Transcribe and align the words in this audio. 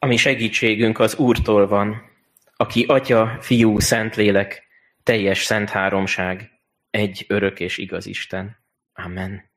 Ami 0.00 0.16
segítségünk 0.16 0.98
az 0.98 1.16
Úrtól 1.16 1.66
van, 1.66 2.10
aki 2.56 2.84
Atya, 2.84 3.38
Fiú, 3.40 3.78
Szentlélek, 3.78 4.66
teljes 5.02 5.42
szent 5.42 5.70
háromság, 5.70 6.60
egy 6.90 7.24
örök 7.28 7.60
és 7.60 7.78
igaz 7.78 8.06
Isten. 8.06 8.56
Amen. 8.92 9.50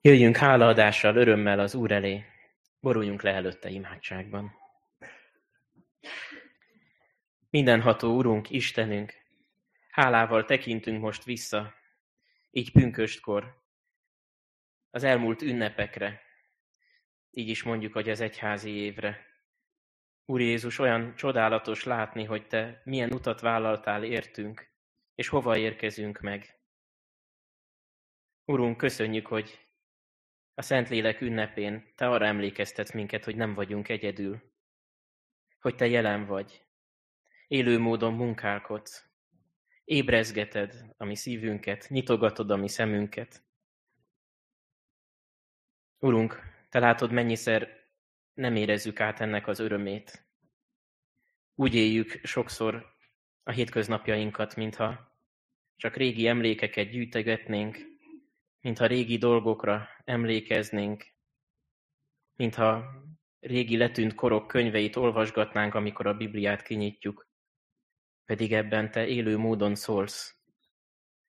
Jöjjünk 0.00 0.36
hálaadással, 0.36 1.16
örömmel 1.16 1.58
az 1.58 1.74
Úr 1.74 1.92
elé, 1.92 2.24
boruljunk 2.80 3.22
le 3.22 3.32
előtte 3.32 3.68
imádságban. 3.68 4.52
Mindenható 7.50 8.16
Urunk, 8.16 8.50
Istenünk, 8.50 9.14
hálával 9.90 10.44
tekintünk 10.44 11.00
most 11.00 11.24
vissza, 11.24 11.74
így 12.50 12.72
pünköstkor, 12.72 13.62
az 14.90 15.04
elmúlt 15.04 15.42
ünnepekre, 15.42 16.27
így 17.38 17.48
is 17.48 17.62
mondjuk, 17.62 17.92
hogy 17.92 18.08
az 18.08 18.20
egyházi 18.20 18.70
évre. 18.70 19.26
Úr 20.24 20.40
Jézus, 20.40 20.78
olyan 20.78 21.14
csodálatos 21.14 21.84
látni, 21.84 22.24
hogy 22.24 22.46
Te 22.46 22.82
milyen 22.84 23.12
utat 23.12 23.40
vállaltál 23.40 24.04
értünk, 24.04 24.70
és 25.14 25.28
hova 25.28 25.56
érkezünk 25.56 26.20
meg. 26.20 26.60
Urunk, 28.44 28.76
köszönjük, 28.76 29.26
hogy 29.26 29.66
a 30.54 30.62
Szentlélek 30.62 31.20
ünnepén 31.20 31.92
Te 31.94 32.08
arra 32.08 32.26
emlékeztetsz 32.26 32.92
minket, 32.92 33.24
hogy 33.24 33.36
nem 33.36 33.54
vagyunk 33.54 33.88
egyedül, 33.88 34.42
hogy 35.60 35.74
Te 35.74 35.86
jelen 35.86 36.26
vagy, 36.26 36.64
élő 37.46 37.78
módon 37.78 38.14
munkálkodsz, 38.14 39.06
ébrezgeted 39.84 40.94
a 40.96 41.04
mi 41.04 41.16
szívünket, 41.16 41.88
nyitogatod 41.88 42.50
a 42.50 42.56
mi 42.56 42.68
szemünket. 42.68 43.42
Urunk, 45.98 46.47
te 46.68 46.78
látod, 46.78 47.12
mennyiszer 47.12 47.68
nem 48.34 48.56
érezzük 48.56 49.00
át 49.00 49.20
ennek 49.20 49.46
az 49.46 49.58
örömét. 49.58 50.26
Úgy 51.54 51.74
éljük 51.74 52.20
sokszor 52.22 52.86
a 53.42 53.50
hétköznapjainkat, 53.50 54.56
mintha 54.56 55.16
csak 55.76 55.96
régi 55.96 56.26
emlékeket 56.26 56.90
gyűjtegetnénk, 56.90 57.78
mintha 58.60 58.86
régi 58.86 59.18
dolgokra 59.18 59.88
emlékeznénk, 60.04 61.06
mintha 62.34 62.84
régi 63.40 63.76
letűnt 63.76 64.14
korok 64.14 64.46
könyveit 64.46 64.96
olvasgatnánk, 64.96 65.74
amikor 65.74 66.06
a 66.06 66.16
Bibliát 66.16 66.62
kinyitjuk. 66.62 67.28
Pedig 68.24 68.52
ebben 68.52 68.90
te 68.90 69.06
élő 69.06 69.36
módon 69.36 69.74
szólsz. 69.74 70.36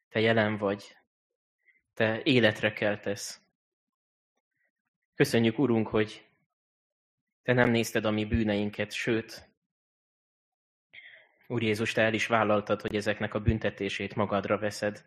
Te 0.09 0.19
jelen 0.19 0.57
vagy. 0.57 0.97
Te 1.93 2.21
életre 2.23 2.73
keltesz. 2.73 3.48
Köszönjük, 5.19 5.59
Urunk, 5.59 5.87
hogy 5.87 6.27
Te 7.43 7.53
nem 7.53 7.69
nézted 7.69 8.05
a 8.05 8.11
mi 8.11 8.25
bűneinket, 8.25 8.91
sőt, 8.91 9.49
Úr 11.47 11.61
Jézus, 11.61 11.91
Te 11.91 12.01
el 12.01 12.13
is 12.13 12.27
vállaltad, 12.27 12.81
hogy 12.81 12.95
ezeknek 12.95 13.33
a 13.33 13.39
büntetését 13.39 14.15
magadra 14.15 14.57
veszed. 14.57 15.05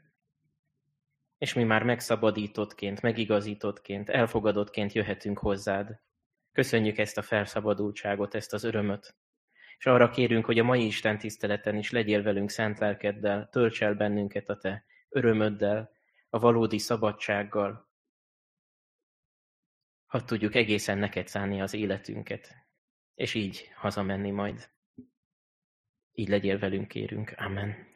És 1.39 1.55
mi 1.55 1.65
már 1.65 1.83
megszabadítottként, 1.83 3.01
megigazítottként, 3.01 4.09
elfogadottként 4.09 4.93
jöhetünk 4.93 5.39
hozzád. 5.39 6.01
Köszönjük 6.53 6.99
ezt 6.99 7.19
a 7.19 7.23
felszabadultságot, 7.23 8.35
ezt 8.35 8.53
az 8.53 8.65
örömöt. 8.65 9.15
És 9.79 9.87
arra 9.87 10.11
kérünk, 10.11 10.45
hogy 10.45 10.59
a 10.59 10.65
mai 10.65 10.87
Isten 10.87 11.19
tiszteleten 11.19 11.77
is 11.77 11.91
legyél 11.91 12.23
velünk 12.23 12.51
szent 12.51 12.79
lelkeddel, 12.79 13.49
tölts 13.49 13.83
el 13.83 13.95
bennünket 13.95 14.49
a 14.49 14.59
Te 14.59 14.85
örömöddel, 15.09 15.91
a 16.31 16.39
valódi 16.39 16.79
szabadsággal, 16.79 17.91
Hadd 20.13 20.27
tudjuk 20.27 20.55
egészen 20.55 20.99
neked 20.99 21.29
szánni 21.29 21.61
az 21.61 21.75
életünket, 21.75 22.57
és 23.15 23.35
így 23.35 23.71
hazamenni 23.75 24.31
majd. 24.31 24.71
Így 26.13 26.29
legyél 26.29 26.59
velünk, 26.59 26.89
kérünk. 26.89 27.35
Amen. 27.37 27.87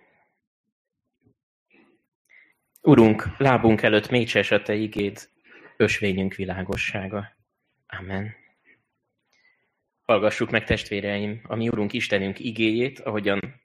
Urunk, 2.82 3.38
lábunk 3.38 3.82
előtt 3.82 4.08
mécses 4.08 4.50
a 4.50 4.62
Te 4.62 4.74
igéd, 4.74 5.28
ösvényünk 5.76 6.34
világossága. 6.34 7.36
Amen. 7.86 8.34
Hallgassuk 10.02 10.50
meg, 10.50 10.64
testvéreim, 10.64 11.40
a 11.44 11.54
mi 11.54 11.68
Urunk 11.68 11.92
Istenünk 11.92 12.38
igéjét, 12.38 12.98
ahogyan 12.98 13.62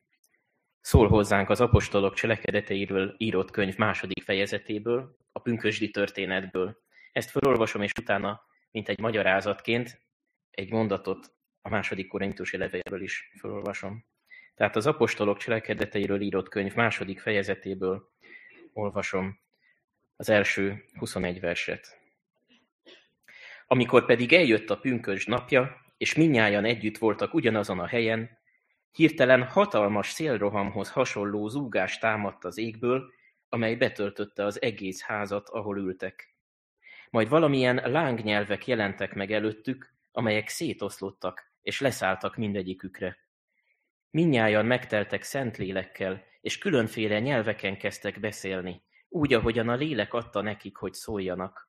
szól 0.81 1.07
hozzánk 1.07 1.49
az 1.49 1.61
apostolok 1.61 2.13
cselekedeteiről 2.13 3.15
írott 3.17 3.51
könyv 3.51 3.77
második 3.77 4.23
fejezetéből, 4.23 5.17
a 5.31 5.39
pünkösdi 5.39 5.89
történetből, 5.89 6.89
ezt 7.11 7.29
felolvasom, 7.29 7.81
és 7.81 7.91
utána, 7.99 8.41
mint 8.71 8.89
egy 8.89 8.99
magyarázatként, 8.99 10.01
egy 10.51 10.71
mondatot 10.71 11.33
a 11.61 11.69
második 11.69 12.07
korintusi 12.07 12.57
levélről 12.57 13.01
is 13.01 13.31
felolvasom. 13.39 14.05
Tehát 14.55 14.75
az 14.75 14.87
apostolok 14.87 15.37
cselekedeteiről 15.37 16.21
írott 16.21 16.49
könyv 16.49 16.75
második 16.75 17.19
fejezetéből 17.19 18.11
olvasom 18.73 19.39
az 20.15 20.29
első 20.29 20.85
21 20.93 21.39
verset. 21.39 21.99
Amikor 23.67 24.05
pedig 24.05 24.33
eljött 24.33 24.69
a 24.69 24.77
pünkös 24.77 25.25
napja, 25.25 25.81
és 25.97 26.13
minnyáján 26.13 26.65
együtt 26.65 26.97
voltak 26.97 27.33
ugyanazon 27.33 27.79
a 27.79 27.87
helyen, 27.87 28.39
hirtelen 28.91 29.43
hatalmas 29.43 30.09
szélrohamhoz 30.09 30.91
hasonló 30.91 31.47
zúgás 31.47 31.97
támadt 31.97 32.45
az 32.45 32.57
égből, 32.57 33.13
amely 33.49 33.75
betöltötte 33.75 34.45
az 34.45 34.61
egész 34.61 35.01
házat, 35.01 35.49
ahol 35.49 35.77
ültek. 35.77 36.30
Majd 37.11 37.29
valamilyen 37.29 37.75
lángnyelvek 37.75 38.67
jelentek 38.67 39.13
meg 39.13 39.31
előttük, 39.31 39.93
amelyek 40.11 40.47
szétoszlottak, 40.47 41.51
és 41.61 41.79
leszálltak 41.79 42.35
mindegyikükre. 42.35 43.17
Minnyájan 44.09 44.65
megteltek 44.65 45.23
szent 45.23 45.57
lélekkel, 45.57 46.23
és 46.41 46.57
különféle 46.57 47.19
nyelveken 47.19 47.77
kezdtek 47.77 48.19
beszélni, 48.19 48.83
úgy, 49.09 49.33
ahogyan 49.33 49.69
a 49.69 49.75
lélek 49.75 50.13
adta 50.13 50.41
nekik, 50.41 50.75
hogy 50.75 50.93
szóljanak. 50.93 51.67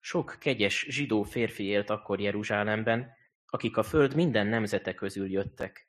Sok 0.00 0.36
kegyes 0.40 0.86
zsidó 0.88 1.22
férfi 1.22 1.64
élt 1.64 1.90
akkor 1.90 2.20
Jeruzsálemben, 2.20 3.12
akik 3.46 3.76
a 3.76 3.82
föld 3.82 4.14
minden 4.14 4.46
nemzete 4.46 4.94
közül 4.94 5.30
jöttek. 5.30 5.88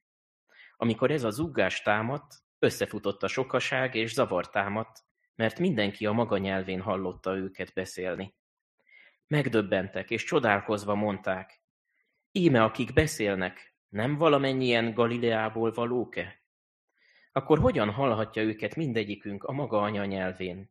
Amikor 0.77 1.11
ez 1.11 1.23
a 1.23 1.29
zúgás 1.29 1.81
támadt, 1.81 2.33
összefutott 2.59 3.23
a 3.23 3.27
sokaság 3.27 3.95
és 3.95 4.13
zavar 4.13 4.49
támadt, 4.49 5.03
mert 5.35 5.59
mindenki 5.59 6.05
a 6.05 6.11
maga 6.11 6.37
nyelvén 6.37 6.81
hallotta 6.81 7.35
őket 7.35 7.73
beszélni. 7.73 8.37
Megdöbbentek, 9.29 10.11
és 10.11 10.23
csodálkozva 10.23 10.95
mondták, 10.95 11.61
íme 12.31 12.63
akik 12.63 12.93
beszélnek, 12.93 13.73
nem 13.89 14.15
valamennyien 14.17 14.93
Galileából 14.93 15.71
valóke? 15.71 16.41
Akkor 17.31 17.59
hogyan 17.59 17.89
hallhatja 17.91 18.41
őket 18.41 18.75
mindegyikünk 18.75 19.43
a 19.43 19.51
maga 19.51 19.81
anyanyelvén? 19.81 20.69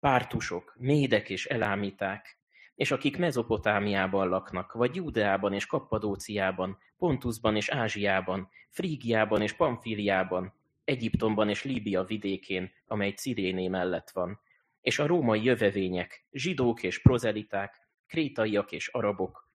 Pártusok, 0.00 0.74
médek 0.78 1.30
és 1.30 1.46
elámíták, 1.46 2.38
és 2.74 2.90
akik 2.90 3.18
Mezopotámiában 3.18 4.28
laknak, 4.28 4.72
vagy 4.72 4.94
Júdeában 4.94 5.52
és 5.52 5.66
Kappadóciában, 5.66 6.78
Pontusban 6.96 7.56
és 7.56 7.68
Ázsiában, 7.68 8.48
Frígiában 8.68 9.42
és 9.42 9.52
Pamfíliában, 9.52 10.54
Egyiptomban 10.84 11.48
és 11.48 11.64
Líbia 11.64 12.04
vidékén, 12.04 12.72
amely 12.86 13.10
Ciréné 13.10 13.68
mellett 13.68 14.10
van, 14.10 14.40
és 14.80 14.98
a 14.98 15.06
római 15.06 15.44
jövevények, 15.44 16.26
zsidók 16.32 16.82
és 16.82 17.02
prozeliták, 17.02 17.83
krétaiak 18.14 18.72
és 18.72 18.88
arabok, 18.88 19.48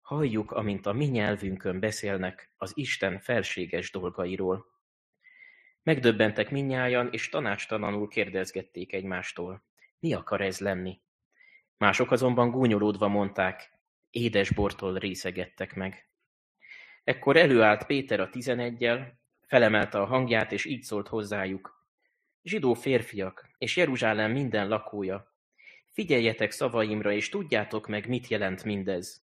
halljuk, 0.00 0.50
amint 0.50 0.86
a 0.86 0.92
mi 0.92 1.04
nyelvünkön 1.04 1.80
beszélnek 1.80 2.52
az 2.56 2.72
Isten 2.74 3.18
felséges 3.18 3.90
dolgairól. 3.90 4.66
Megdöbbentek 5.82 6.50
minnyájan, 6.50 7.08
és 7.12 7.28
tanácstalanul 7.28 8.08
kérdezgették 8.08 8.92
egymástól. 8.92 9.64
Mi 9.98 10.14
akar 10.14 10.40
ez 10.40 10.58
lenni? 10.58 11.00
Mások 11.76 12.10
azonban 12.10 12.50
gúnyolódva 12.50 13.08
mondták, 13.08 13.70
édesbortól 14.10 14.98
részegettek 14.98 15.74
meg. 15.74 16.08
Ekkor 17.04 17.36
előállt 17.36 17.86
Péter 17.86 18.20
a 18.20 18.30
tizenegyel, 18.30 19.20
felemelte 19.46 20.00
a 20.00 20.06
hangját, 20.06 20.52
és 20.52 20.64
így 20.64 20.82
szólt 20.82 21.08
hozzájuk. 21.08 21.86
Zsidó 22.42 22.74
férfiak, 22.74 23.50
és 23.58 23.76
Jeruzsálem 23.76 24.32
minden 24.32 24.68
lakója, 24.68 25.29
Figyeljetek 25.90 26.50
szavaimra, 26.50 27.12
és 27.12 27.28
tudjátok 27.28 27.88
meg, 27.88 28.08
mit 28.08 28.28
jelent 28.28 28.64
mindez. 28.64 29.24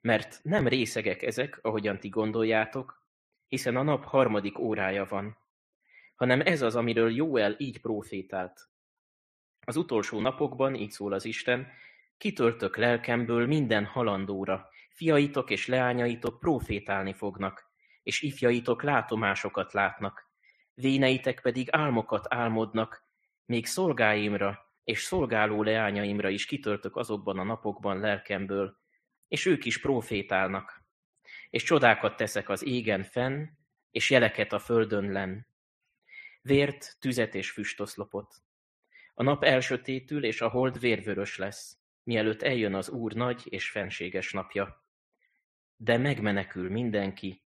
Mert 0.00 0.40
nem 0.42 0.68
részegek 0.68 1.22
ezek, 1.22 1.58
ahogyan 1.62 1.98
ti 1.98 2.08
gondoljátok, 2.08 3.06
hiszen 3.48 3.76
a 3.76 3.82
nap 3.82 4.04
harmadik 4.04 4.58
órája 4.58 5.04
van, 5.04 5.36
hanem 6.14 6.40
ez 6.40 6.62
az, 6.62 6.76
amiről 6.76 7.14
Jóel 7.14 7.54
így 7.58 7.80
profétált. 7.80 8.68
Az 9.66 9.76
utolsó 9.76 10.20
napokban, 10.20 10.74
így 10.74 10.90
szól 10.90 11.12
az 11.12 11.24
Isten, 11.24 11.68
kitöltök 12.18 12.76
lelkemből 12.76 13.46
minden 13.46 13.84
halandóra, 13.84 14.68
fiaitok 14.90 15.50
és 15.50 15.66
leányaitok 15.66 16.38
profétálni 16.38 17.12
fognak, 17.12 17.70
és 18.02 18.22
ifjaitok 18.22 18.82
látomásokat 18.82 19.72
látnak, 19.72 20.30
véneitek 20.74 21.40
pedig 21.40 21.68
álmokat 21.70 22.26
álmodnak, 22.28 23.04
még 23.44 23.66
szolgáimra, 23.66 24.71
és 24.84 25.02
szolgáló 25.02 25.62
leányaimra 25.62 26.28
is 26.28 26.46
kitöltök 26.46 26.96
azokban 26.96 27.38
a 27.38 27.42
napokban 27.42 28.00
lelkemből, 28.00 28.78
és 29.28 29.46
ők 29.46 29.64
is 29.64 29.80
profétálnak, 29.80 30.84
és 31.50 31.62
csodákat 31.62 32.16
teszek 32.16 32.48
az 32.48 32.64
égen 32.64 33.02
fenn, 33.02 33.46
és 33.90 34.10
jeleket 34.10 34.52
a 34.52 34.58
földön 34.58 35.12
len. 35.12 35.46
Vért, 36.42 36.96
tüzet 37.00 37.34
és 37.34 37.50
füstoszlopot. 37.50 38.34
A 39.14 39.22
nap 39.22 39.44
elsötétül, 39.44 40.24
és 40.24 40.40
a 40.40 40.48
hold 40.48 40.80
vérvörös 40.80 41.36
lesz, 41.36 41.78
mielőtt 42.02 42.42
eljön 42.42 42.74
az 42.74 42.88
Úr 42.88 43.12
nagy 43.12 43.42
és 43.44 43.70
fenséges 43.70 44.32
napja. 44.32 44.84
De 45.76 45.96
megmenekül 45.96 46.70
mindenki, 46.70 47.42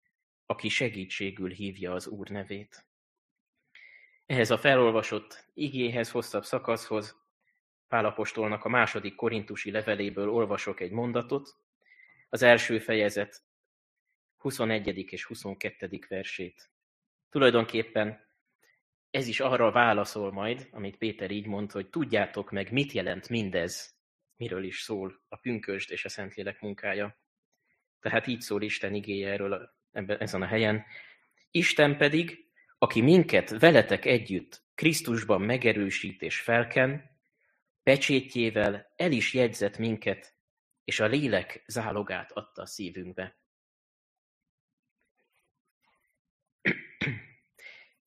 aki 0.46 0.70
segítségül 0.70 1.50
hívja 1.50 1.94
az 1.94 2.08
Úr 2.08 2.28
nevét. 2.28 2.86
Ehhez 4.26 4.52
a 4.52 4.58
felolvasott 4.58 5.46
igéhez, 5.54 6.12
hosszabb 6.12 6.44
szakaszhoz 6.44 7.25
Pálapostolnak 7.88 8.66
a 8.66 8.70
második 8.70 9.16
korintusi 9.16 9.72
leveléből 9.72 10.30
olvasok 10.30 10.80
egy 10.80 10.92
mondatot, 10.92 11.56
az 12.30 12.42
első 12.42 12.80
fejezet 12.80 13.44
21. 14.38 14.98
és 15.12 15.26
22. 15.26 16.00
versét. 16.08 16.70
Tulajdonképpen 17.30 18.28
ez 19.10 19.28
is 19.28 19.40
arra 19.40 19.72
válaszol 19.72 20.32
majd, 20.32 20.68
amit 20.72 20.98
Péter 20.98 21.32
így 21.32 21.46
mond, 21.46 21.72
hogy 21.72 21.90
tudjátok 21.90 22.52
meg, 22.52 22.72
mit 22.72 22.92
jelent 22.92 23.30
mindez, 23.30 23.96
miről 24.36 24.64
is 24.64 24.82
szól 24.82 25.22
a 25.28 25.36
pünkösd 25.36 25.92
és 25.92 26.06
a 26.06 26.10
Szentlélek 26.10 26.62
munkája. 26.62 27.20
Tehát 28.00 28.28
így 28.28 28.42
szól 28.42 28.62
Isten 28.62 28.94
igéje 28.94 29.32
erről 29.32 29.70
ebben, 29.92 30.20
ezen 30.20 30.42
a 30.42 30.46
helyen. 30.46 30.86
Isten 31.52 31.98
pedig, 31.98 32.46
aki 32.78 33.02
minket 33.02 33.60
veletek 33.60 34.06
együtt 34.06 34.64
Krisztusban 34.76 35.42
megerősít 35.42 36.22
és 36.22 36.40
felken, 36.40 37.15
pecsétjével 37.86 38.94
el 38.96 39.12
is 39.12 39.34
jegyzett 39.34 39.78
minket, 39.78 40.36
és 40.84 41.00
a 41.00 41.06
lélek 41.06 41.64
zálogát 41.68 42.32
adta 42.32 42.62
a 42.62 42.66
szívünkbe. 42.66 43.40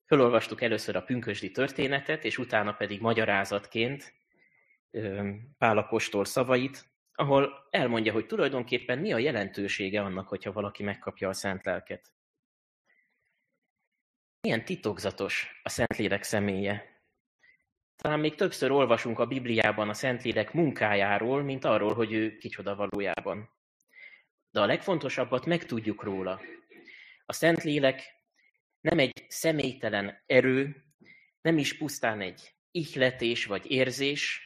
Fölolvastuk 0.05 0.61
először 0.61 0.95
a 0.95 1.03
pünkösdi 1.03 1.51
történetet, 1.51 2.23
és 2.23 2.37
utána 2.37 2.73
pedig 2.73 3.01
magyarázatként 3.01 4.13
Pálapostól 5.57 6.25
szavait, 6.25 6.85
ahol 7.13 7.67
elmondja, 7.69 8.13
hogy 8.13 8.25
tulajdonképpen 8.25 8.99
mi 8.99 9.13
a 9.13 9.17
jelentősége 9.17 10.01
annak, 10.01 10.27
hogyha 10.27 10.51
valaki 10.51 10.83
megkapja 10.83 11.29
a 11.29 11.33
szent 11.33 11.65
lelket. 11.65 12.13
Milyen 14.41 14.65
titokzatos 14.65 15.59
a 15.63 15.69
Szentlélek 15.69 16.23
személye. 16.23 16.98
Talán 18.01 18.19
még 18.19 18.35
többször 18.35 18.71
olvasunk 18.71 19.19
a 19.19 19.25
Bibliában 19.25 19.89
a 19.89 19.93
Szentlélek 19.93 20.53
munkájáról, 20.53 21.43
mint 21.43 21.65
arról, 21.65 21.93
hogy 21.93 22.13
ő 22.13 22.37
kicsoda 22.37 22.75
valójában. 22.75 23.49
De 24.51 24.61
a 24.61 24.65
legfontosabbat 24.65 25.45
megtudjuk 25.45 26.03
róla. 26.03 26.41
A 27.25 27.33
Szentlélek 27.33 28.01
nem 28.81 28.99
egy 28.99 29.25
személytelen 29.27 30.23
erő, 30.25 30.85
nem 31.41 31.57
is 31.57 31.77
pusztán 31.77 32.21
egy 32.21 32.55
ihletés 32.71 33.45
vagy 33.45 33.71
érzés, 33.71 34.41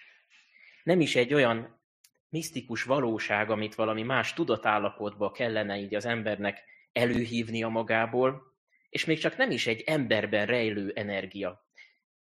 nem 0.84 1.02
is 1.02 1.16
egy 1.16 1.34
olyan 1.34 1.82
misztikus 2.30 2.84
valóság, 2.84 3.50
amit 3.50 3.76
valami 3.76 4.04
más 4.04 4.34
tudatállapotba 4.34 5.32
kellene 5.32 5.78
így 5.78 5.96
az 5.96 6.06
embernek 6.06 6.64
előhívnia 6.92 7.68
magából, 7.68 8.42
és 8.90 9.06
még 9.06 9.20
csak 9.20 9.38
nem 9.38 9.52
is 9.52 9.68
egy 9.68 9.82
emberben 9.82 10.46
rejlő 10.46 10.92
energia. 10.96 11.62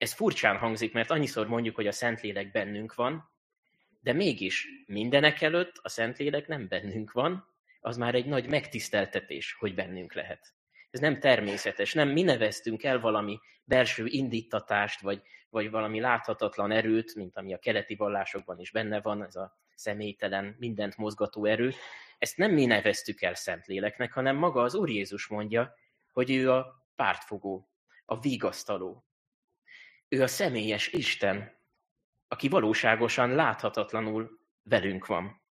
Ez 0.00 0.12
furcsán 0.12 0.56
hangzik, 0.56 0.92
mert 0.92 1.10
annyiszor 1.10 1.46
mondjuk, 1.46 1.74
hogy 1.74 1.86
a 1.86 1.92
Szentlélek 1.92 2.50
bennünk 2.50 2.94
van, 2.94 3.30
de 4.00 4.12
mégis 4.12 4.68
mindenek 4.86 5.40
előtt 5.40 5.78
a 5.82 5.88
Szentlélek 5.88 6.46
nem 6.46 6.68
bennünk 6.68 7.12
van, 7.12 7.46
az 7.80 7.96
már 7.96 8.14
egy 8.14 8.26
nagy 8.26 8.48
megtiszteltetés, 8.48 9.56
hogy 9.58 9.74
bennünk 9.74 10.14
lehet. 10.14 10.54
Ez 10.90 11.00
nem 11.00 11.18
természetes, 11.18 11.92
nem 11.92 12.08
mi 12.08 12.22
neveztünk 12.22 12.82
el 12.82 13.00
valami 13.00 13.38
belső 13.64 14.06
indítatást, 14.06 15.00
vagy, 15.00 15.22
vagy 15.50 15.70
valami 15.70 16.00
láthatatlan 16.00 16.70
erőt, 16.70 17.14
mint 17.14 17.36
ami 17.36 17.54
a 17.54 17.58
keleti 17.58 17.94
vallásokban 17.94 18.58
is 18.58 18.70
benne 18.70 19.00
van, 19.00 19.24
ez 19.24 19.36
a 19.36 19.58
személytelen, 19.74 20.56
mindent 20.58 20.96
mozgató 20.96 21.44
erő. 21.44 21.72
Ezt 22.18 22.36
nem 22.36 22.52
mi 22.52 22.66
neveztük 22.66 23.22
el 23.22 23.34
Szentléleknek, 23.34 24.12
hanem 24.12 24.36
maga 24.36 24.62
az 24.62 24.74
Úr 24.74 24.88
Jézus 24.88 25.26
mondja, 25.26 25.74
hogy 26.12 26.30
ő 26.30 26.52
a 26.52 26.84
pártfogó, 26.96 27.68
a 28.04 28.20
vigasztaló. 28.20 29.04
Ő 30.12 30.22
a 30.22 30.26
személyes 30.26 30.88
Isten, 30.88 31.56
aki 32.28 32.48
valóságosan 32.48 33.34
láthatatlanul 33.34 34.38
velünk 34.62 35.06
van. 35.06 35.42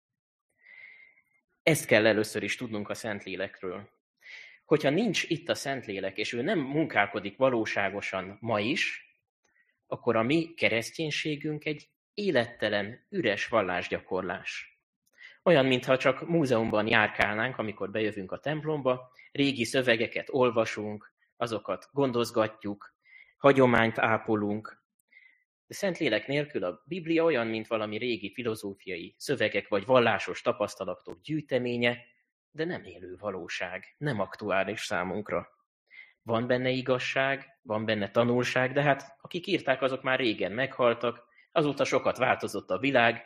Ezt 1.63 1.85
kell 1.85 2.05
először 2.05 2.43
is 2.43 2.55
tudnunk 2.55 2.89
a 2.89 2.93
Szentlélekről. 2.93 3.89
Hogyha 4.65 4.89
nincs 4.89 5.23
itt 5.23 5.49
a 5.49 5.55
Szentlélek, 5.55 6.17
és 6.17 6.33
ő 6.33 6.41
nem 6.41 6.59
munkálkodik 6.59 7.37
valóságosan 7.37 8.37
ma 8.41 8.59
is, 8.59 9.09
akkor 9.87 10.15
a 10.15 10.23
mi 10.23 10.53
kereszténységünk 10.53 11.65
egy 11.65 11.89
élettelen, 12.13 13.05
üres 13.09 13.47
vallásgyakorlás. 13.47 14.79
Olyan, 15.43 15.65
mintha 15.65 15.97
csak 15.97 16.27
múzeumban 16.27 16.87
járkálnánk, 16.87 17.57
amikor 17.57 17.91
bejövünk 17.91 18.31
a 18.31 18.39
templomba, 18.39 19.11
régi 19.31 19.63
szövegeket 19.63 20.27
olvasunk, 20.29 21.13
azokat 21.37 21.89
gondozgatjuk, 21.91 22.97
hagyományt 23.39 23.97
ápolunk. 23.97 24.83
De 25.67 25.73
Szentlélek 25.73 26.27
nélkül 26.27 26.63
a 26.63 26.83
Biblia 26.85 27.23
olyan, 27.23 27.47
mint 27.47 27.67
valami 27.67 27.97
régi 27.97 28.33
filozófiai 28.33 29.15
szövegek 29.17 29.67
vagy 29.67 29.85
vallásos 29.85 30.41
tapasztalatok 30.41 31.21
gyűjteménye, 31.21 31.97
de 32.51 32.65
nem 32.65 32.83
élő 32.83 33.15
valóság, 33.19 33.95
nem 33.97 34.19
aktuális 34.19 34.81
számunkra. 34.81 35.49
Van 36.21 36.47
benne 36.47 36.69
igazság, 36.69 37.59
van 37.61 37.85
benne 37.85 38.11
tanulság, 38.11 38.71
de 38.73 38.81
hát 38.81 39.17
akik 39.21 39.47
írták, 39.47 39.81
azok 39.81 40.03
már 40.03 40.19
régen 40.19 40.51
meghaltak, 40.51 41.23
azóta 41.51 41.85
sokat 41.85 42.17
változott 42.17 42.69
a 42.69 42.79
világ, 42.79 43.23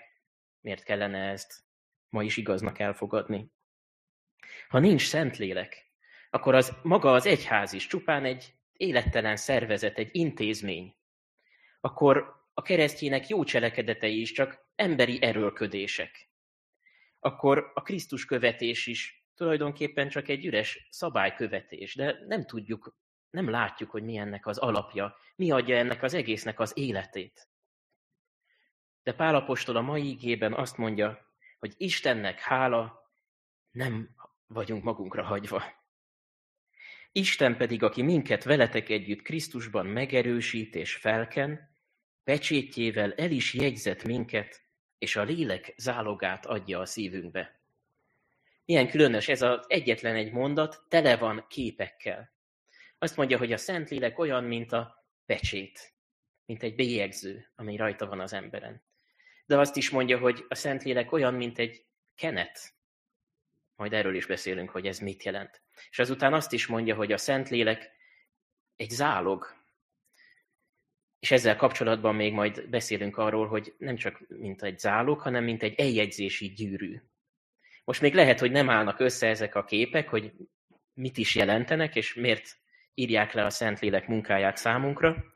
miért 0.61 0.83
kellene 0.83 1.29
ezt 1.29 1.63
ma 2.09 2.23
is 2.23 2.37
igaznak 2.37 2.79
elfogadni? 2.79 3.51
Ha 4.67 4.79
nincs 4.79 5.07
Szentlélek, 5.07 5.91
akkor 6.29 6.55
az 6.55 6.77
maga 6.83 7.11
az 7.11 7.25
egyház 7.25 7.73
is 7.73 7.87
csupán 7.87 8.25
egy 8.25 8.53
élettelen 8.77 9.35
szervezet, 9.35 9.97
egy 9.97 10.09
intézmény. 10.11 10.95
Akkor 11.81 12.43
a 12.53 12.61
keresztjének 12.61 13.27
jó 13.27 13.43
cselekedetei 13.43 14.21
is 14.21 14.31
csak 14.31 14.67
emberi 14.75 15.21
erőlködések. 15.21 16.29
Akkor 17.19 17.71
a 17.73 17.81
Krisztus 17.81 18.25
követés 18.25 18.87
is 18.87 19.25
tulajdonképpen 19.35 20.09
csak 20.09 20.27
egy 20.27 20.45
üres 20.45 20.87
szabálykövetés, 20.91 21.95
de 21.95 22.19
nem 22.27 22.45
tudjuk, 22.45 22.97
nem 23.29 23.49
látjuk, 23.49 23.89
hogy 23.89 24.03
mi 24.03 24.17
ennek 24.17 24.47
az 24.47 24.57
alapja, 24.57 25.15
mi 25.35 25.51
adja 25.51 25.77
ennek 25.77 26.03
az 26.03 26.13
egésznek 26.13 26.59
az 26.59 26.77
életét. 26.77 27.49
De 29.03 29.13
Pálapostól 29.13 29.75
a 29.75 29.81
mai 29.81 30.03
ígében 30.03 30.53
azt 30.53 30.77
mondja, 30.77 31.33
hogy 31.59 31.73
Istennek 31.77 32.39
hála, 32.39 33.11
nem 33.71 34.15
vagyunk 34.47 34.83
magunkra 34.83 35.23
hagyva. 35.23 35.82
Isten 37.15 37.57
pedig, 37.57 37.83
aki 37.83 38.01
minket 38.01 38.43
veletek 38.43 38.89
együtt 38.89 39.21
Krisztusban 39.21 39.85
megerősít 39.85 40.75
és 40.75 40.95
felken, 40.95 41.69
pecsétjével 42.23 43.13
el 43.13 43.31
is 43.31 43.53
jegyzett 43.53 44.03
minket, 44.03 44.61
és 44.97 45.15
a 45.15 45.23
lélek 45.23 45.73
zálogát 45.77 46.45
adja 46.45 46.79
a 46.79 46.85
szívünkbe. 46.85 47.59
Milyen 48.65 48.87
különös 48.87 49.27
ez 49.27 49.41
az 49.41 49.65
egyetlen 49.67 50.15
egy 50.15 50.31
mondat, 50.31 50.85
tele 50.87 51.17
van 51.17 51.45
képekkel. 51.49 52.31
Azt 52.97 53.17
mondja, 53.17 53.37
hogy 53.37 53.51
a 53.51 53.57
Szentlélek 53.57 54.19
olyan, 54.19 54.43
mint 54.43 54.71
a 54.71 55.05
pecsét, 55.25 55.93
mint 56.45 56.63
egy 56.63 56.75
bélyegző, 56.75 57.51
ami 57.55 57.75
rajta 57.75 58.05
van 58.05 58.19
az 58.19 58.33
emberen. 58.33 58.83
De 59.45 59.59
azt 59.59 59.75
is 59.75 59.89
mondja, 59.89 60.17
hogy 60.19 60.45
a 60.49 60.55
Szentlélek 60.55 61.11
olyan, 61.11 61.33
mint 61.33 61.59
egy 61.59 61.85
kenet. 62.15 62.73
Majd 63.75 63.93
erről 63.93 64.15
is 64.15 64.25
beszélünk, 64.25 64.69
hogy 64.69 64.87
ez 64.87 64.99
mit 64.99 65.23
jelent. 65.23 65.61
És 65.89 65.99
azután 65.99 66.33
azt 66.33 66.53
is 66.53 66.67
mondja, 66.67 66.95
hogy 66.95 67.11
a 67.11 67.17
Szentlélek 67.17 67.91
egy 68.75 68.89
zálog. 68.89 69.55
És 71.19 71.31
ezzel 71.31 71.55
kapcsolatban 71.55 72.15
még 72.15 72.33
majd 72.33 72.69
beszélünk 72.69 73.17
arról, 73.17 73.47
hogy 73.47 73.73
nem 73.77 73.95
csak 73.95 74.21
mint 74.27 74.63
egy 74.63 74.79
zálog, 74.79 75.19
hanem 75.19 75.43
mint 75.43 75.63
egy 75.63 75.79
eljegyzési 75.79 76.47
gyűrű. 76.47 77.01
Most 77.83 78.01
még 78.01 78.13
lehet, 78.13 78.39
hogy 78.39 78.51
nem 78.51 78.69
állnak 78.69 78.99
össze 78.99 79.27
ezek 79.27 79.55
a 79.55 79.63
képek, 79.63 80.09
hogy 80.09 80.33
mit 80.93 81.17
is 81.17 81.35
jelentenek, 81.35 81.95
és 81.95 82.13
miért 82.13 82.57
írják 82.93 83.33
le 83.33 83.45
a 83.45 83.49
Szentlélek 83.49 84.07
munkáját 84.07 84.57
számunkra, 84.57 85.33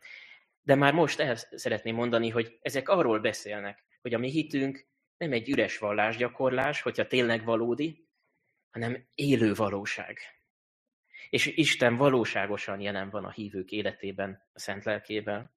de 0.61 0.75
már 0.75 0.93
most 0.93 1.19
el 1.19 1.35
szeretném 1.35 1.95
mondani, 1.95 2.29
hogy 2.29 2.57
ezek 2.61 2.89
arról 2.89 3.19
beszélnek, 3.19 3.83
hogy 4.01 4.13
a 4.13 4.17
mi 4.17 4.29
hitünk 4.29 4.87
nem 5.17 5.31
egy 5.31 5.49
üres 5.49 5.77
vallásgyakorlás, 5.77 6.81
hogyha 6.81 7.07
tényleg 7.07 7.43
valódi, 7.43 8.06
hanem 8.71 9.07
élő 9.15 9.53
valóság. 9.53 10.19
És 11.29 11.45
Isten 11.45 11.95
valóságosan 11.95 12.79
jelen 12.79 13.09
van 13.09 13.25
a 13.25 13.31
hívők 13.31 13.71
életében, 13.71 14.47
a 14.53 14.59
Szent 14.59 14.83
Lelkével. 14.83 15.55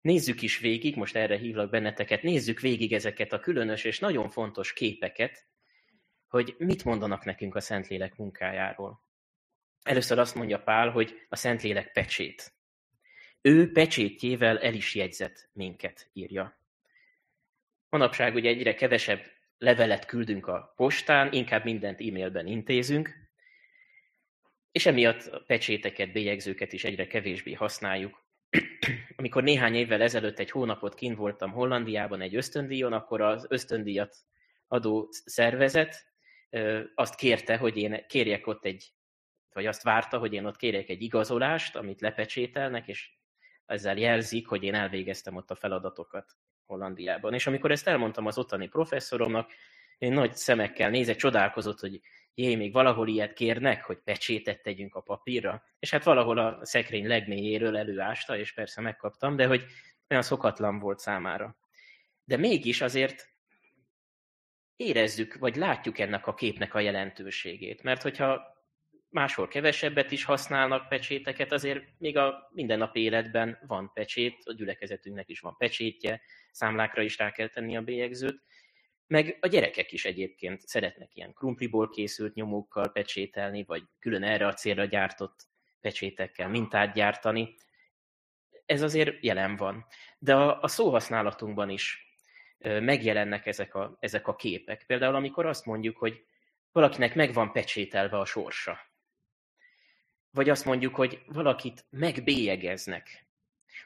Nézzük 0.00 0.42
is 0.42 0.58
végig, 0.58 0.96
most 0.96 1.16
erre 1.16 1.36
hívlak 1.36 1.70
benneteket, 1.70 2.22
nézzük 2.22 2.60
végig 2.60 2.92
ezeket 2.92 3.32
a 3.32 3.40
különös 3.40 3.84
és 3.84 3.98
nagyon 3.98 4.30
fontos 4.30 4.72
képeket, 4.72 5.46
hogy 6.28 6.54
mit 6.58 6.84
mondanak 6.84 7.24
nekünk 7.24 7.54
a 7.54 7.60
Szentlélek 7.60 8.16
munkájáról. 8.16 9.00
Először 9.82 10.18
azt 10.18 10.34
mondja 10.34 10.62
Pál, 10.62 10.90
hogy 10.90 11.26
a 11.28 11.36
Szentlélek 11.36 11.92
pecsét. 11.92 12.54
Ő 13.40 13.72
pecsétjével 13.72 14.58
el 14.58 14.74
is 14.74 14.94
jegyzett 14.94 15.48
minket, 15.52 16.10
írja. 16.12 16.58
Manapság 17.88 18.34
ugye 18.34 18.48
egyre 18.48 18.74
kevesebb 18.74 19.33
levelet 19.64 20.04
küldünk 20.04 20.46
a 20.46 20.72
postán, 20.76 21.32
inkább 21.32 21.64
mindent 21.64 22.00
e-mailben 22.00 22.46
intézünk, 22.46 23.14
és 24.72 24.86
emiatt 24.86 25.26
a 25.26 25.42
pecséteket, 25.46 26.12
bélyegzőket 26.12 26.72
is 26.72 26.84
egyre 26.84 27.06
kevésbé 27.06 27.52
használjuk. 27.52 28.24
Amikor 29.16 29.42
néhány 29.42 29.74
évvel 29.74 30.02
ezelőtt 30.02 30.38
egy 30.38 30.50
hónapot 30.50 30.94
kint 30.94 31.16
voltam 31.16 31.50
Hollandiában 31.50 32.20
egy 32.20 32.34
ösztöndíjon, 32.34 32.92
akkor 32.92 33.20
az 33.20 33.46
ösztöndíjat 33.48 34.16
adó 34.68 35.08
szervezet 35.10 36.06
azt 36.94 37.14
kérte, 37.14 37.56
hogy 37.56 37.76
én 37.76 38.06
kérjek 38.06 38.46
ott 38.46 38.64
egy, 38.64 38.92
vagy 39.52 39.66
azt 39.66 39.82
várta, 39.82 40.18
hogy 40.18 40.32
én 40.32 40.44
ott 40.44 40.56
kérjek 40.56 40.88
egy 40.88 41.02
igazolást, 41.02 41.76
amit 41.76 42.00
lepecsételnek, 42.00 42.88
és 42.88 43.10
ezzel 43.66 43.96
jelzik, 43.96 44.46
hogy 44.46 44.62
én 44.62 44.74
elvégeztem 44.74 45.36
ott 45.36 45.50
a 45.50 45.54
feladatokat 45.54 46.36
Hollandiában. 46.66 47.34
És 47.34 47.46
amikor 47.46 47.70
ezt 47.70 47.86
elmondtam 47.86 48.26
az 48.26 48.38
ottani 48.38 48.68
professzoromnak, 48.68 49.50
én 49.98 50.12
nagy 50.12 50.34
szemekkel 50.34 50.90
nézett, 50.90 51.16
csodálkozott, 51.16 51.80
hogy 51.80 52.00
jé, 52.34 52.54
még 52.54 52.72
valahol 52.72 53.08
ilyet 53.08 53.32
kérnek, 53.32 53.84
hogy 53.84 53.98
pecsétet 53.98 54.62
tegyünk 54.62 54.94
a 54.94 55.00
papírra. 55.00 55.62
És 55.78 55.90
hát 55.90 56.04
valahol 56.04 56.38
a 56.38 56.64
szekrény 56.64 57.06
legmélyéről 57.06 57.76
előásta, 57.76 58.36
és 58.36 58.52
persze 58.52 58.80
megkaptam, 58.80 59.36
de 59.36 59.46
hogy 59.46 59.64
olyan 60.08 60.22
szokatlan 60.22 60.78
volt 60.78 60.98
számára. 60.98 61.56
De 62.24 62.36
mégis 62.36 62.80
azért 62.80 63.32
érezzük, 64.76 65.34
vagy 65.34 65.56
látjuk 65.56 65.98
ennek 65.98 66.26
a 66.26 66.34
képnek 66.34 66.74
a 66.74 66.80
jelentőségét. 66.80 67.82
Mert 67.82 68.02
hogyha 68.02 68.53
máshol 69.14 69.48
kevesebbet 69.48 70.10
is 70.10 70.24
használnak 70.24 70.88
pecséteket, 70.88 71.52
azért 71.52 71.84
még 71.98 72.16
a 72.16 72.50
mindennapi 72.52 73.00
életben 73.00 73.58
van 73.66 73.90
pecsét, 73.94 74.42
a 74.44 74.52
gyülekezetünknek 74.52 75.28
is 75.28 75.40
van 75.40 75.56
pecsétje, 75.56 76.20
számlákra 76.52 77.02
is 77.02 77.18
rá 77.18 77.30
kell 77.30 77.48
tenni 77.48 77.76
a 77.76 77.82
bélyegzőt, 77.82 78.42
meg 79.06 79.38
a 79.40 79.46
gyerekek 79.46 79.92
is 79.92 80.04
egyébként 80.04 80.60
szeretnek 80.66 81.14
ilyen 81.14 81.32
krumpliból 81.32 81.88
készült 81.90 82.34
nyomókkal 82.34 82.92
pecsételni, 82.92 83.64
vagy 83.64 83.82
külön 83.98 84.22
erre 84.22 84.46
a 84.46 84.52
célra 84.52 84.84
gyártott 84.84 85.46
pecsétekkel 85.80 86.48
mintát 86.48 86.94
gyártani. 86.94 87.54
Ez 88.66 88.82
azért 88.82 89.24
jelen 89.24 89.56
van. 89.56 89.86
De 90.18 90.34
a, 90.34 90.62
a 90.62 90.68
szóhasználatunkban 90.68 91.70
is 91.70 92.16
megjelennek 92.58 93.46
ezek 93.46 93.74
a, 93.74 93.96
ezek 94.00 94.28
a 94.28 94.34
képek. 94.34 94.84
Például 94.86 95.14
amikor 95.14 95.46
azt 95.46 95.66
mondjuk, 95.66 95.96
hogy 95.96 96.24
valakinek 96.72 97.14
meg 97.14 97.32
van 97.32 97.52
pecsételve 97.52 98.18
a 98.18 98.24
sorsa. 98.24 98.92
Vagy 100.34 100.48
azt 100.48 100.64
mondjuk, 100.64 100.94
hogy 100.94 101.22
valakit 101.26 101.84
megbélyegeznek. 101.90 103.26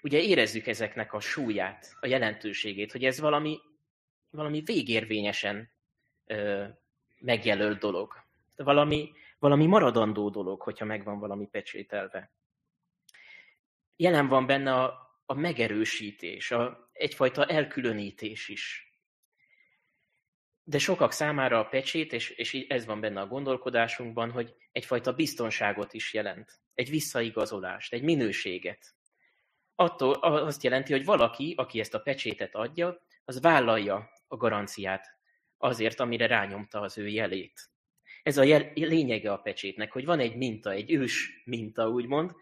Ugye 0.03 0.21
érezzük 0.21 0.67
ezeknek 0.67 1.13
a 1.13 1.21
súlyát, 1.21 1.97
a 2.01 2.07
jelentőségét, 2.07 2.93
hogy 2.93 3.05
ez 3.05 3.21
valami 3.21 3.59
valami 4.31 4.61
végérvényesen 4.61 5.71
ö, 6.27 6.65
megjelölt 7.19 7.79
dolog. 7.79 8.13
Valami, 8.57 9.13
valami 9.39 9.67
maradandó 9.67 10.29
dolog, 10.31 10.61
hogyha 10.61 10.85
megvan 10.85 11.19
valami 11.19 11.47
pecsételve. 11.47 12.33
Jelen 13.97 14.29
van 14.29 14.47
benne 14.47 14.75
a, 14.75 15.13
a 15.27 15.35
megerősítés, 15.35 16.51
a, 16.51 16.91
egyfajta 16.93 17.45
elkülönítés 17.45 18.49
is. 18.49 18.88
De 20.69 20.79
sokak 20.79 21.13
számára 21.13 21.59
a 21.59 21.65
pecsét, 21.65 22.13
és, 22.13 22.31
és 22.31 22.67
ez 22.69 22.87
van 22.87 23.01
benne 23.01 23.21
a 23.21 23.27
gondolkodásunkban, 23.27 24.31
hogy 24.31 24.55
egyfajta 24.73 25.13
biztonságot 25.13 25.93
is 25.93 26.15
jelent. 26.15 26.61
Egy 26.75 26.91
visszaigazolást, 26.91 27.93
egy 27.93 28.03
minőséget. 28.03 28.95
Attól 29.75 30.13
azt 30.23 30.63
jelenti, 30.63 30.93
hogy 30.93 31.05
valaki, 31.05 31.55
aki 31.57 31.81
ezt 31.81 31.95
a 31.95 32.01
pecsétet 32.01 32.55
adja, 32.55 33.01
az 33.25 33.41
vállalja 33.41 34.11
a 34.27 34.37
garanciát 34.37 35.07
azért, 35.57 36.01
amire 36.01 36.27
rányomta 36.27 36.81
az 36.81 36.99
ő 36.99 37.09
jelét. 37.09 37.71
Ez 38.23 38.37
a 38.37 38.43
jel, 38.43 38.73
lényege 38.75 39.33
a 39.33 39.39
pecsétnek, 39.39 39.93
hogy 39.93 40.05
van 40.05 40.21
egy 40.21 40.37
minta, 40.37 40.71
egy 40.71 40.93
ős 40.93 41.43
minta, 41.45 41.89
úgymond, 41.89 42.33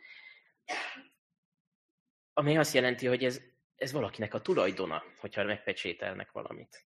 ami 2.33 2.59
azt 2.59 2.75
jelenti, 2.75 3.07
hogy 3.07 3.25
ez, 3.25 3.43
ez 3.77 3.93
valakinek 3.93 4.35
a 4.35 4.41
tulajdona, 4.41 5.03
hogyha 5.17 5.45
megpecsételnek 5.45 6.31
valamit. 6.31 6.86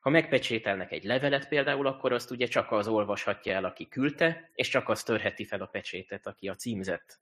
Ha 0.00 0.10
megpecsételnek 0.10 0.92
egy 0.92 1.04
levelet 1.04 1.48
például, 1.48 1.86
akkor 1.86 2.12
azt 2.12 2.30
ugye 2.30 2.46
csak 2.46 2.72
az 2.72 2.88
olvashatja 2.88 3.54
el, 3.54 3.64
aki 3.64 3.88
küldte, 3.88 4.50
és 4.54 4.68
csak 4.68 4.88
az 4.88 5.02
törheti 5.02 5.44
fel 5.44 5.60
a 5.60 5.66
pecsétet, 5.66 6.26
aki 6.26 6.48
a 6.48 6.54
címzett. 6.54 7.20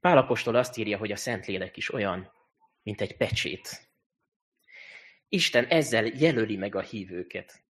Pálapostól 0.00 0.54
azt 0.54 0.76
írja, 0.76 0.98
hogy 0.98 1.12
a 1.12 1.16
Szentlélek 1.16 1.76
is 1.76 1.92
olyan, 1.92 2.32
mint 2.82 3.00
egy 3.00 3.16
pecsét, 3.16 3.88
Isten 5.28 5.64
ezzel 5.64 6.06
jelöli 6.06 6.56
meg 6.56 6.74
a 6.74 6.80
hívőket. 6.80 7.62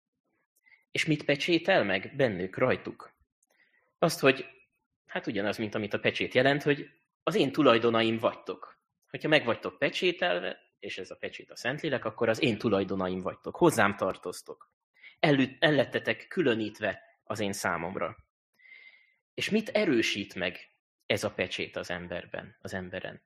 És 0.91 1.05
mit 1.05 1.25
pecsétel 1.25 1.85
meg 1.85 2.13
bennük, 2.17 2.57
rajtuk? 2.57 3.15
Azt, 3.99 4.21
hogy 4.21 4.47
hát 5.07 5.27
ugyanaz, 5.27 5.59
mint 5.59 5.75
amit 5.75 5.95
a 5.95 5.99
pecsét 5.99 6.35
jelent, 6.35 6.63
hogy 6.63 6.91
az 7.23 7.35
én 7.35 7.53
tulajdonaim 7.53 8.19
vagytok. 8.19 8.81
Hogyha 9.11 9.29
meg 9.29 9.45
vagytok 9.45 9.79
pecsételve, 9.79 10.66
és 10.79 10.99
ez 10.99 11.11
a 11.11 11.17
pecsét 11.17 11.51
a 11.51 11.57
Szentlélek, 11.57 12.05
akkor 12.05 12.29
az 12.29 12.43
én 12.43 12.59
tulajdonaim 12.59 13.21
vagytok. 13.21 13.57
Hozzám 13.57 13.97
tartoztok. 13.97 14.71
ellettetek 15.59 16.27
különítve 16.29 17.01
az 17.25 17.41
én 17.41 17.53
számomra. 17.53 18.17
És 19.35 19.51
mit 19.51 19.69
erősít 19.69 20.35
meg 20.35 20.71
ez 21.07 21.25
a 21.25 21.31
pecsét 21.31 21.77
az 21.77 21.91
emberben, 21.91 22.57
az 22.61 22.75
emberen? 22.75 23.23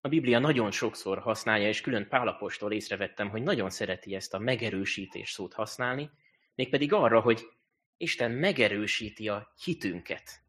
A 0.00 0.08
Biblia 0.08 0.38
nagyon 0.38 0.70
sokszor 0.70 1.18
használja, 1.18 1.68
és 1.68 1.80
külön 1.80 2.08
Pálapostól 2.08 2.72
észrevettem, 2.72 3.28
hogy 3.28 3.42
nagyon 3.42 3.70
szereti 3.70 4.14
ezt 4.14 4.34
a 4.34 4.38
megerősítés 4.38 5.30
szót 5.30 5.52
használni, 5.52 6.10
mégpedig 6.54 6.92
arra, 6.92 7.20
hogy 7.20 7.48
Isten 7.96 8.30
megerősíti 8.30 9.28
a 9.28 9.52
hitünket. 9.64 10.42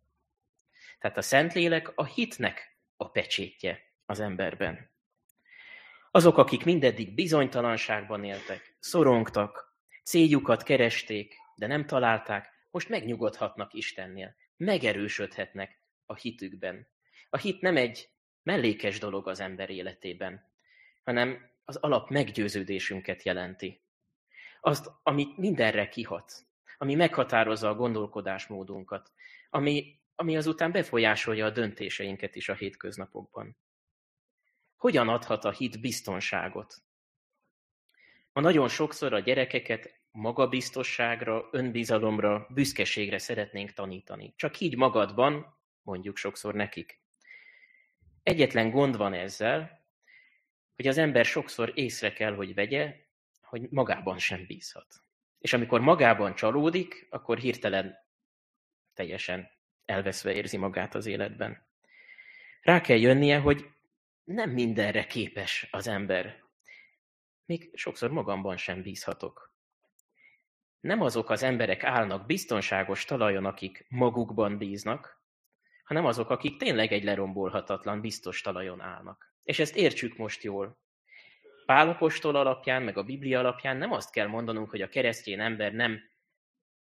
Tehát 0.99 1.17
a 1.17 1.21
Szentlélek 1.21 1.91
a 1.95 2.05
hitnek 2.05 2.77
a 2.97 3.09
pecsétje 3.09 3.79
az 4.05 4.19
emberben. 4.19 4.89
Azok, 6.11 6.37
akik 6.37 6.65
mindeddig 6.65 7.13
bizonytalanságban 7.13 8.23
éltek, 8.23 8.75
szorongtak, 8.79 9.75
céljukat 10.03 10.63
keresték, 10.63 11.35
de 11.55 11.67
nem 11.67 11.85
találták, 11.85 12.67
most 12.71 12.89
megnyugodhatnak 12.89 13.73
Istennél, 13.73 14.35
megerősödhetnek 14.57 15.81
a 16.05 16.15
hitükben. 16.15 16.87
A 17.29 17.37
hit 17.37 17.61
nem 17.61 17.77
egy 17.77 18.09
mellékes 18.43 18.99
dolog 18.99 19.27
az 19.27 19.39
ember 19.39 19.69
életében, 19.69 20.51
hanem 21.03 21.51
az 21.65 21.75
alap 21.75 22.09
meggyőződésünket 22.09 23.23
jelenti. 23.23 23.81
Azt, 24.61 24.91
ami 25.03 25.27
mindenre 25.35 25.89
kihat, 25.89 26.45
ami 26.77 26.95
meghatározza 26.95 27.69
a 27.69 27.75
gondolkodásmódunkat, 27.75 29.11
ami, 29.49 29.99
ami 30.15 30.37
azután 30.37 30.71
befolyásolja 30.71 31.45
a 31.45 31.49
döntéseinket 31.49 32.35
is 32.35 32.49
a 32.49 32.53
hétköznapokban. 32.53 33.57
Hogyan 34.77 35.09
adhat 35.09 35.45
a 35.45 35.51
hit 35.51 35.81
biztonságot? 35.81 36.75
Ma 38.33 38.41
nagyon 38.41 38.67
sokszor 38.67 39.13
a 39.13 39.19
gyerekeket 39.19 39.99
magabiztosságra, 40.11 41.47
önbizalomra, 41.51 42.47
büszkeségre 42.49 43.17
szeretnénk 43.17 43.71
tanítani. 43.71 44.33
Csak 44.35 44.59
így 44.59 44.75
magadban, 44.75 45.57
mondjuk 45.81 46.17
sokszor 46.17 46.53
nekik. 46.53 47.01
Egyetlen 48.23 48.69
gond 48.69 48.97
van 48.97 49.13
ezzel, 49.13 49.85
hogy 50.75 50.87
az 50.87 50.97
ember 50.97 51.25
sokszor 51.25 51.71
észre 51.75 52.13
kell, 52.13 52.35
hogy 52.35 52.53
vegye, 52.53 52.95
hogy 53.41 53.69
magában 53.69 54.17
sem 54.17 54.45
bízhat. 54.45 55.01
És 55.39 55.53
amikor 55.53 55.81
magában 55.81 56.35
csalódik, 56.35 57.07
akkor 57.09 57.37
hirtelen 57.37 57.95
teljesen 58.93 59.49
elveszve 59.85 60.33
érzi 60.33 60.57
magát 60.57 60.95
az 60.95 61.05
életben. 61.05 61.65
Rá 62.61 62.81
kell 62.81 62.97
jönnie, 62.97 63.39
hogy 63.39 63.75
nem 64.27 64.49
mindenre 64.49 65.05
képes 65.05 65.67
az 65.71 65.87
ember. 65.87 66.43
Még 67.45 67.71
sokszor 67.73 68.11
magamban 68.11 68.57
sem 68.57 68.81
bízhatok. 68.81 69.53
Nem 70.79 71.01
azok 71.01 71.29
az 71.29 71.43
emberek 71.43 71.83
állnak 71.83 72.25
biztonságos 72.25 73.05
talajon, 73.05 73.45
akik 73.45 73.85
magukban 73.89 74.57
bíznak, 74.57 75.21
hanem 75.83 76.05
azok, 76.05 76.29
akik 76.29 76.57
tényleg 76.57 76.91
egy 76.91 77.03
lerombolhatatlan, 77.03 78.01
biztos 78.01 78.41
talajon 78.41 78.81
állnak. 78.81 79.33
És 79.43 79.59
ezt 79.59 79.75
értsük 79.75 80.17
most 80.17 80.43
jól. 80.43 80.77
Pálapostól 81.65 82.35
alapján, 82.35 82.83
meg 82.83 82.97
a 82.97 83.03
Biblia 83.03 83.39
alapján 83.39 83.77
nem 83.77 83.91
azt 83.91 84.11
kell 84.11 84.27
mondanunk, 84.27 84.69
hogy 84.69 84.81
a 84.81 84.89
keresztény 84.89 85.39
ember 85.39 85.73
nem 85.73 85.99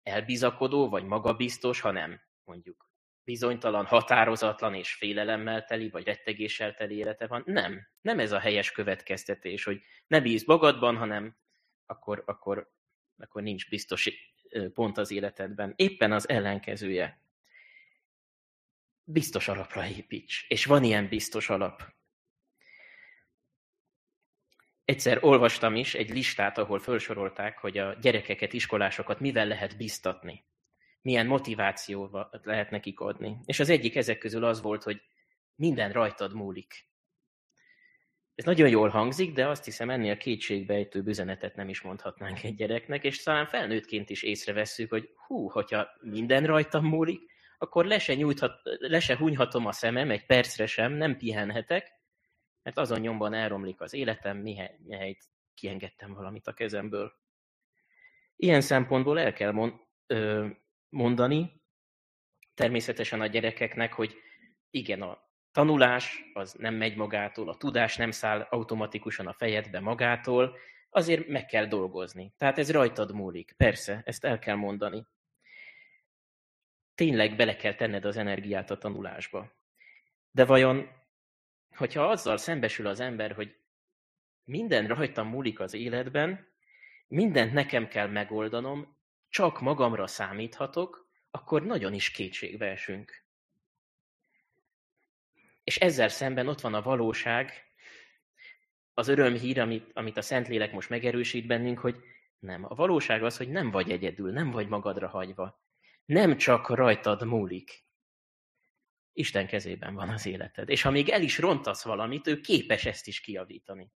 elbizakodó 0.03 0.89
vagy 0.89 1.03
magabiztos, 1.03 1.79
hanem 1.79 2.21
mondjuk 2.43 2.90
bizonytalan, 3.23 3.85
határozatlan 3.85 4.73
és 4.73 4.93
félelemmel 4.93 5.65
teli, 5.65 5.89
vagy 5.89 6.05
rettegéssel 6.05 6.73
teli 6.73 6.95
élete 6.95 7.27
van. 7.27 7.43
Nem. 7.45 7.87
Nem 8.01 8.19
ez 8.19 8.31
a 8.31 8.39
helyes 8.39 8.71
következtetés, 8.71 9.63
hogy 9.63 9.81
ne 10.07 10.21
bíz 10.21 10.45
magadban, 10.45 10.97
hanem 10.97 11.35
akkor, 11.85 12.23
akkor 12.25 12.71
akkor 13.21 13.41
nincs 13.41 13.69
biztos 13.69 14.09
pont 14.73 14.97
az 14.97 15.11
életedben. 15.11 15.73
Éppen 15.75 16.11
az 16.11 16.29
ellenkezője. 16.29 17.21
Biztos 19.03 19.47
alapra 19.47 19.87
építs. 19.87 20.45
És 20.47 20.65
van 20.65 20.83
ilyen 20.83 21.07
biztos 21.07 21.49
alap. 21.49 21.83
Egyszer 24.85 25.23
olvastam 25.23 25.75
is 25.75 25.95
egy 25.95 26.09
listát, 26.09 26.57
ahol 26.57 26.79
felsorolták, 26.79 27.57
hogy 27.57 27.77
a 27.77 27.93
gyerekeket, 27.93 28.53
iskolásokat 28.53 29.19
mivel 29.19 29.47
lehet 29.47 29.77
biztatni. 29.77 30.45
Milyen 31.01 31.27
motivációval 31.27 32.41
lehet 32.43 32.69
nekik 32.69 32.99
adni. 32.99 33.37
És 33.45 33.59
az 33.59 33.69
egyik 33.69 33.95
ezek 33.95 34.17
közül 34.17 34.43
az 34.43 34.61
volt, 34.61 34.83
hogy 34.83 35.01
minden 35.55 35.91
rajtad 35.91 36.33
múlik. 36.33 36.89
Ez 38.35 38.45
nagyon 38.45 38.69
jól 38.69 38.89
hangzik, 38.89 39.33
de 39.33 39.47
azt 39.47 39.65
hiszem 39.65 39.89
ennél 39.89 40.17
kétségbejtő 40.17 41.03
üzenetet 41.05 41.55
nem 41.55 41.69
is 41.69 41.81
mondhatnánk 41.81 42.43
egy 42.43 42.55
gyereknek, 42.55 43.03
és 43.03 43.23
talán 43.23 43.47
felnőttként 43.47 44.09
is 44.09 44.23
észrevesszük, 44.23 44.89
hogy 44.89 45.09
hú, 45.27 45.49
hogyha 45.49 45.87
minden 46.01 46.45
rajtam 46.45 46.85
múlik, 46.85 47.31
akkor 47.57 47.85
le 47.85 47.99
se, 47.99 48.15
nyújthat, 48.15 48.61
le 48.79 48.99
se 48.99 49.17
hunyhatom 49.17 49.65
a 49.65 49.71
szemem 49.71 50.09
egy 50.11 50.25
percre 50.25 50.65
sem, 50.65 50.93
nem 50.93 51.17
pihenhetek, 51.17 51.91
mert 52.63 52.77
azon 52.77 52.99
nyomban 52.99 53.33
elromlik 53.33 53.81
az 53.81 53.93
életem, 53.93 54.37
mihelyt 54.37 55.23
kiengedtem 55.53 56.13
valamit 56.13 56.47
a 56.47 56.53
kezemből. 56.53 57.13
Ilyen 58.35 58.61
szempontból 58.61 59.19
el 59.19 59.33
kell 59.33 59.51
mond, 59.51 59.73
ö, 60.07 60.47
mondani 60.91 61.61
természetesen 62.53 63.21
a 63.21 63.27
gyerekeknek, 63.27 63.93
hogy 63.93 64.15
igen, 64.69 65.01
a 65.01 65.29
tanulás 65.51 66.23
az 66.33 66.53
nem 66.53 66.75
megy 66.75 66.95
magától, 66.95 67.49
a 67.49 67.57
tudás 67.57 67.95
nem 67.95 68.11
száll 68.11 68.47
automatikusan 68.49 69.27
a 69.27 69.33
fejedbe 69.33 69.79
magától, 69.79 70.57
azért 70.89 71.27
meg 71.27 71.45
kell 71.45 71.65
dolgozni. 71.65 72.33
Tehát 72.37 72.57
ez 72.57 72.71
rajtad 72.71 73.13
múlik. 73.13 73.53
Persze, 73.57 74.01
ezt 74.05 74.25
el 74.25 74.39
kell 74.39 74.55
mondani. 74.55 75.07
Tényleg 76.95 77.35
bele 77.35 77.55
kell 77.55 77.75
tenned 77.75 78.05
az 78.05 78.17
energiát 78.17 78.71
a 78.71 78.77
tanulásba. 78.77 79.51
De 80.31 80.45
vajon, 80.45 80.89
hogyha 81.75 82.09
azzal 82.09 82.37
szembesül 82.37 82.87
az 82.87 82.99
ember, 82.99 83.31
hogy 83.31 83.55
minden 84.43 84.87
rajtam 84.87 85.27
múlik 85.27 85.59
az 85.59 85.73
életben, 85.73 86.47
mindent 87.07 87.53
nekem 87.53 87.87
kell 87.87 88.07
megoldanom, 88.07 88.97
csak 89.31 89.59
magamra 89.59 90.07
számíthatok, 90.07 91.09
akkor 91.31 91.65
nagyon 91.65 91.93
is 91.93 92.11
kétségbe 92.11 92.65
esünk. 92.65 93.25
És 95.63 95.77
ezzel 95.77 96.09
szemben 96.09 96.47
ott 96.47 96.61
van 96.61 96.73
a 96.73 96.81
valóság, 96.81 97.65
az 98.93 99.07
örömhír, 99.07 99.59
amit, 99.59 99.91
amit 99.93 100.17
a 100.17 100.21
Szentlélek 100.21 100.71
most 100.71 100.89
megerősít 100.89 101.47
bennünk, 101.47 101.79
hogy 101.79 101.95
nem. 102.39 102.65
A 102.65 102.75
valóság 102.75 103.23
az, 103.23 103.37
hogy 103.37 103.49
nem 103.49 103.71
vagy 103.71 103.91
egyedül, 103.91 104.31
nem 104.31 104.51
vagy 104.51 104.67
magadra 104.67 105.07
hagyva. 105.07 105.63
Nem 106.05 106.37
csak 106.37 106.69
rajtad 106.69 107.25
múlik. 107.25 107.85
Isten 109.13 109.47
kezében 109.47 109.93
van 109.93 110.09
az 110.09 110.25
életed. 110.25 110.69
És 110.69 110.81
ha 110.81 110.91
még 110.91 111.09
el 111.09 111.21
is 111.21 111.37
rontasz 111.37 111.83
valamit, 111.83 112.27
ő 112.27 112.39
képes 112.39 112.85
ezt 112.85 113.07
is 113.07 113.21
kiavítani. 113.21 113.91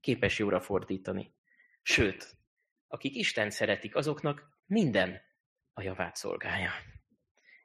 Képes 0.00 0.38
jóra 0.38 0.60
fordítani. 0.60 1.34
Sőt, 1.82 2.36
akik 2.86 3.14
Isten 3.14 3.50
szeretik, 3.50 3.96
azoknak 3.96 4.57
minden 4.68 5.20
a 5.72 5.82
javát 5.82 6.16
szolgálja. 6.16 6.70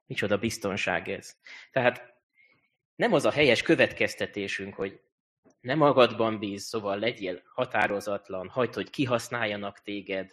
Micsoda 0.06 0.38
biztonság 0.38 1.10
ez. 1.10 1.38
Tehát 1.72 2.14
nem 2.96 3.14
az 3.14 3.26
a 3.26 3.32
helyes 3.32 3.62
következtetésünk, 3.62 4.74
hogy 4.74 5.02
nem 5.60 5.78
magadban 5.78 6.40
bíz, 6.40 6.64
szóval 6.64 7.00
legyél 7.00 7.42
határozatlan, 7.46 8.50
hagyd, 8.50 8.74
hogy 8.74 8.90
kihasználjanak 8.90 9.82
téged, 9.82 10.32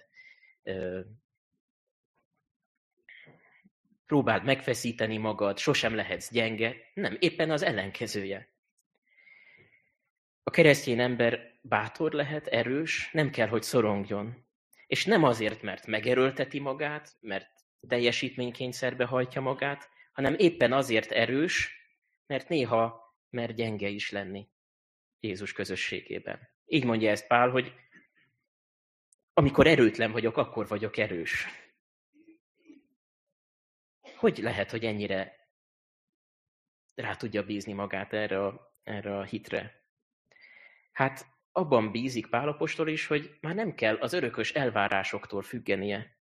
próbáld 4.07 4.45
megfeszíteni 4.45 5.17
magad, 5.17 5.59
sosem 5.59 5.95
lehetsz 5.95 6.31
gyenge. 6.31 6.77
Nem, 6.94 7.16
éppen 7.21 7.51
az 7.51 7.62
ellenkezője. 7.62 8.49
A 10.42 10.51
keresztény 10.51 11.01
ember 11.01 11.59
bátor 11.61 12.12
lehet, 12.12 12.47
erős, 12.47 13.11
nem 13.12 13.31
kell, 13.31 13.49
hogy 13.49 13.62
szorongjon. 13.62 14.47
És 14.90 15.05
nem 15.05 15.24
azért, 15.24 15.62
mert 15.62 15.87
megerőlteti 15.87 16.61
magát, 16.61 17.16
mert 17.20 17.50
teljesítménykényszerbe 17.88 19.05
hajtja 19.05 19.40
magát, 19.40 19.90
hanem 20.12 20.35
éppen 20.38 20.72
azért 20.72 21.11
erős, 21.11 21.72
mert 22.26 22.48
néha 22.48 23.14
mer 23.29 23.55
gyenge 23.55 23.88
is 23.88 24.11
lenni 24.11 24.48
Jézus 25.20 25.53
közösségében. 25.53 26.48
Így 26.66 26.85
mondja 26.85 27.11
ezt 27.11 27.26
Pál, 27.26 27.50
hogy 27.50 27.74
amikor 29.33 29.66
erőtlen 29.66 30.12
vagyok, 30.12 30.37
akkor 30.37 30.68
vagyok 30.68 30.96
erős. 30.96 31.46
Hogy 34.16 34.38
lehet, 34.38 34.70
hogy 34.70 34.85
ennyire 34.85 35.48
rá 36.94 37.14
tudja 37.16 37.42
bízni 37.42 37.72
magát 37.72 38.12
erre 38.12 38.44
a, 38.44 38.76
erre 38.83 39.18
a 39.18 39.22
hitre? 39.22 39.85
Hát 40.92 41.26
abban 41.53 41.91
bízik 41.91 42.27
Pálapostól 42.27 42.89
is, 42.89 43.07
hogy 43.07 43.39
már 43.41 43.55
nem 43.55 43.75
kell 43.75 43.97
az 43.97 44.13
örökös 44.13 44.53
elvárásoktól 44.53 45.43
függenie. 45.43 46.19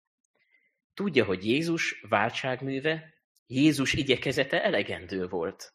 Tudja, 0.94 1.26
hogy 1.26 1.46
Jézus 1.46 2.02
váltságműve, 2.10 3.13
Jézus 3.46 3.94
igyekezete 3.94 4.63
elegendő 4.63 5.28
volt. 5.28 5.74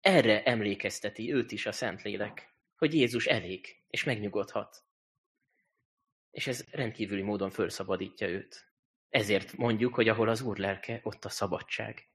Erre 0.00 0.42
emlékezteti 0.42 1.32
őt 1.32 1.52
is 1.52 1.66
a 1.66 1.72
Szentlélek, 1.72 2.54
hogy 2.76 2.94
Jézus 2.94 3.26
elég, 3.26 3.82
és 3.88 4.04
megnyugodhat. 4.04 4.84
És 6.30 6.46
ez 6.46 6.64
rendkívüli 6.70 7.22
módon 7.22 7.50
felszabadítja 7.50 8.28
őt. 8.28 8.72
Ezért 9.08 9.56
mondjuk, 9.56 9.94
hogy 9.94 10.08
ahol 10.08 10.28
az 10.28 10.40
Úr 10.40 10.58
lelke, 10.58 11.00
ott 11.02 11.24
a 11.24 11.28
szabadság. 11.28 12.08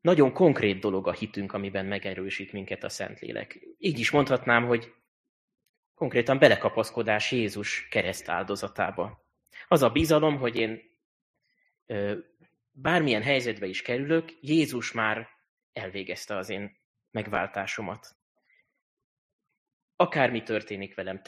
Nagyon 0.00 0.32
konkrét 0.32 0.80
dolog 0.80 1.08
a 1.08 1.12
hitünk, 1.12 1.52
amiben 1.52 1.86
megerősít 1.86 2.52
minket 2.52 2.84
a 2.84 2.88
Szentlélek. 2.88 3.58
Így 3.78 3.98
is 3.98 4.10
mondhatnám, 4.10 4.66
hogy 4.66 4.94
konkrétan 5.94 6.38
belekapaszkodás 6.38 7.32
Jézus 7.32 7.88
kereszt 7.88 8.28
áldozatába. 8.28 9.26
Az 9.68 9.82
a 9.82 9.90
bizalom, 9.90 10.38
hogy 10.38 10.56
én 10.56 10.80
bármilyen 12.70 13.22
helyzetbe 13.22 13.66
is 13.66 13.82
kerülök, 13.82 14.32
Jézus 14.40 14.92
már 14.92 15.28
elvégezte 15.72 16.36
az 16.36 16.48
én 16.48 16.76
megváltásomat. 17.10 18.16
Akármi 19.96 20.42
történik 20.42 20.94
velem, 20.94 21.22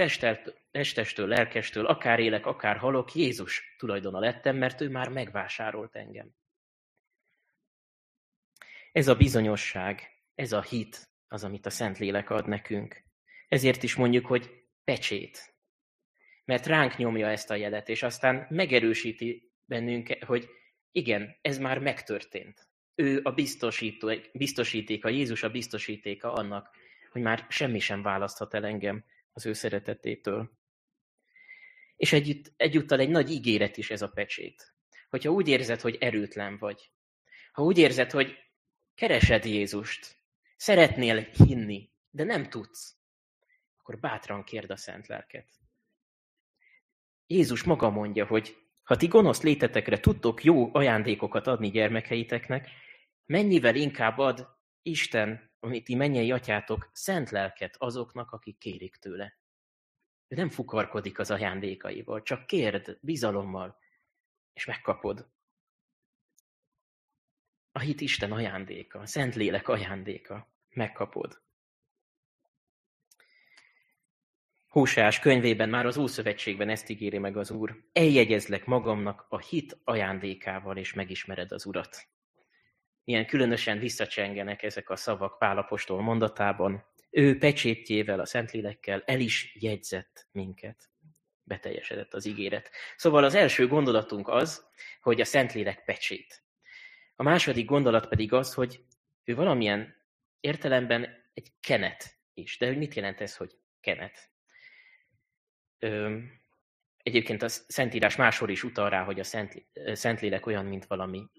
testestől, 0.71 1.29
lelkestől, 1.29 1.87
akár 1.87 2.21
élek, 2.21 2.47
akár 2.47 2.77
halok, 2.77 3.15
Jézus 3.15 3.75
tulajdona 3.79 4.19
lettem, 4.19 4.57
mert 4.57 4.81
ő 4.81 4.89
már 4.89 5.09
megvásárolt 5.09 5.97
engem. 5.97 6.35
Ez 8.93 9.09
a 9.09 9.15
bizonyosság, 9.15 10.23
ez 10.35 10.53
a 10.53 10.63
hit 10.63 11.09
az, 11.29 11.45
amit 11.45 11.67
a 11.67 11.71
Szentlélek 11.71 12.31
ad 12.31 12.49
nekünk. 12.49 13.03
Ezért 13.49 13.83
is 13.83 13.95
mondjuk, 13.95 14.27
hogy 14.27 14.51
pecsét. 14.85 15.55
Mert 16.45 16.67
ránk 16.67 16.97
nyomja 16.97 17.29
ezt 17.29 17.51
a 17.51 17.55
jelet, 17.55 17.89
és 17.89 18.03
aztán 18.03 18.47
megerősíti 18.51 19.53
bennünk, 19.65 20.17
hogy 20.27 20.49
igen, 20.93 21.37
ez 21.43 21.59
már 21.59 21.79
megtörtént. 21.79 22.69
Ő 22.95 23.21
a 23.23 23.31
biztosító, 23.31 24.13
biztosítéka, 24.33 25.09
Jézus 25.09 25.43
a 25.43 25.51
biztosítéka 25.51 26.33
annak, 26.33 26.77
hogy 27.11 27.23
már 27.23 27.47
semmi 27.49 27.79
sem 27.79 28.03
választhat 28.03 28.55
el 28.55 28.67
engem 28.67 29.05
az 29.33 29.47
ő 29.47 29.53
szeretetétől. 29.53 30.51
És 31.97 32.13
együtt, 32.13 32.53
egyúttal 32.57 33.01
egy 33.01 33.09
nagy 33.09 33.31
ígéret 33.31 33.77
is 33.77 33.91
ez 33.91 34.03
a 34.03 34.09
pecsét. 34.09 34.75
Hogyha 35.09 35.31
úgy 35.31 35.49
érzed, 35.49 35.81
hogy 35.81 35.97
erőtlen 36.01 36.59
vagy, 36.59 36.91
ha 37.53 37.63
úgy 37.63 37.79
érzed, 37.79 38.11
hogy 38.11 38.39
keresed 38.95 39.45
Jézust, 39.45 40.17
szeretnél 40.57 41.21
hinni, 41.21 41.91
de 42.11 42.25
nem 42.25 42.49
tudsz, 42.49 42.97
akkor 43.79 43.99
bátran 43.99 44.45
kérd 44.45 44.71
a 44.71 44.77
szent 44.77 45.07
lelket. 45.07 45.49
Jézus 47.27 47.63
maga 47.63 47.91
mondja, 47.91 48.27
hogy 48.27 48.57
ha 48.83 48.97
ti 48.97 49.07
gonosz 49.07 49.43
létetekre 49.43 50.01
tudtok 50.01 50.45
jó 50.45 50.75
ajándékokat 50.75 51.47
adni 51.47 51.71
gyermekeiteknek, 51.71 52.69
mennyivel 53.27 53.75
inkább 53.75 54.19
ad 54.19 54.49
Isten, 54.83 55.51
amit 55.61 55.85
ti 55.85 55.95
mennyei 55.95 56.33
atyátok, 56.33 56.91
szent 56.93 57.31
lelket 57.31 57.77
azoknak, 57.79 58.31
akik 58.31 58.59
kérik 58.59 58.97
tőle. 58.97 59.39
Ő 60.29 60.37
nem 60.37 60.49
fukarkodik 60.49 61.19
az 61.19 61.31
ajándékaival, 61.31 62.23
csak 62.23 62.47
kérd 62.47 62.99
bizalommal, 63.01 63.77
és 64.53 64.65
megkapod. 64.65 65.31
A 67.73 67.79
hit 67.79 68.01
Isten 68.01 68.33
ajándéka, 68.33 68.99
a 68.99 69.07
Szent 69.07 69.35
Lélek 69.35 69.69
ajándéka. 69.69 70.49
Megkapod. 70.71 71.41
Hóseás 74.69 75.19
könyvében 75.19 75.69
már 75.69 75.87
az 75.87 75.97
Ószövetségben 75.97 76.69
ezt 76.69 76.89
ígéri 76.89 77.19
meg 77.19 77.37
az 77.37 77.51
Úr. 77.51 77.85
Eljegyezlek 77.93 78.65
magamnak 78.65 79.27
a 79.29 79.39
hit 79.39 79.81
ajándékával, 79.85 80.77
és 80.77 80.93
megismered 80.93 81.53
az 81.53 81.67
Urat. 81.67 82.09
Milyen 83.05 83.27
különösen 83.27 83.79
visszacsengenek 83.79 84.63
ezek 84.63 84.91
a 84.91 84.97
szavak 84.97 85.39
Pálapostól 85.39 86.03
mondatában. 86.03 86.85
Ő 87.11 87.39
pecsétjével, 87.39 88.21
a 88.21 88.27
Szentlélekkel 88.27 89.03
el 89.07 89.21
is 89.21 89.57
jegyzett 89.61 90.27
minket. 90.31 90.91
beteljesedett 91.43 92.15
az 92.15 92.27
ígéret. 92.27 92.71
Szóval 92.97 93.25
az 93.25 93.35
első 93.35 93.67
gondolatunk 93.67 94.29
az, 94.29 94.67
hogy 95.01 95.21
a 95.21 95.25
Szentlélek 95.25 95.85
pecsét. 95.85 96.42
A 97.17 97.23
második 97.23 97.67
gondolat 97.67 98.09
pedig 98.09 98.33
az, 98.33 98.55
hogy 98.55 98.85
ő 99.25 99.35
valamilyen 99.35 99.95
értelemben 100.41 101.09
egy 101.35 101.53
kenet 101.61 102.19
is. 102.35 102.59
De 102.59 102.67
hogy 102.67 102.77
mit 102.77 102.95
jelent 102.95 103.21
ez, 103.21 103.37
hogy 103.37 103.57
kenet? 103.81 104.31
Ö, 105.79 106.19
egyébként 107.03 107.43
a 107.43 107.49
Szentírás 107.49 108.17
máshol 108.17 108.51
is 108.51 108.65
utal 108.65 108.91
rá, 108.91 109.05
hogy 109.05 109.21
a 109.21 109.25
Szent, 109.25 109.67
Szentlélek 109.93 110.47
olyan, 110.47 110.65
mint 110.65 110.87
valami, 110.87 111.31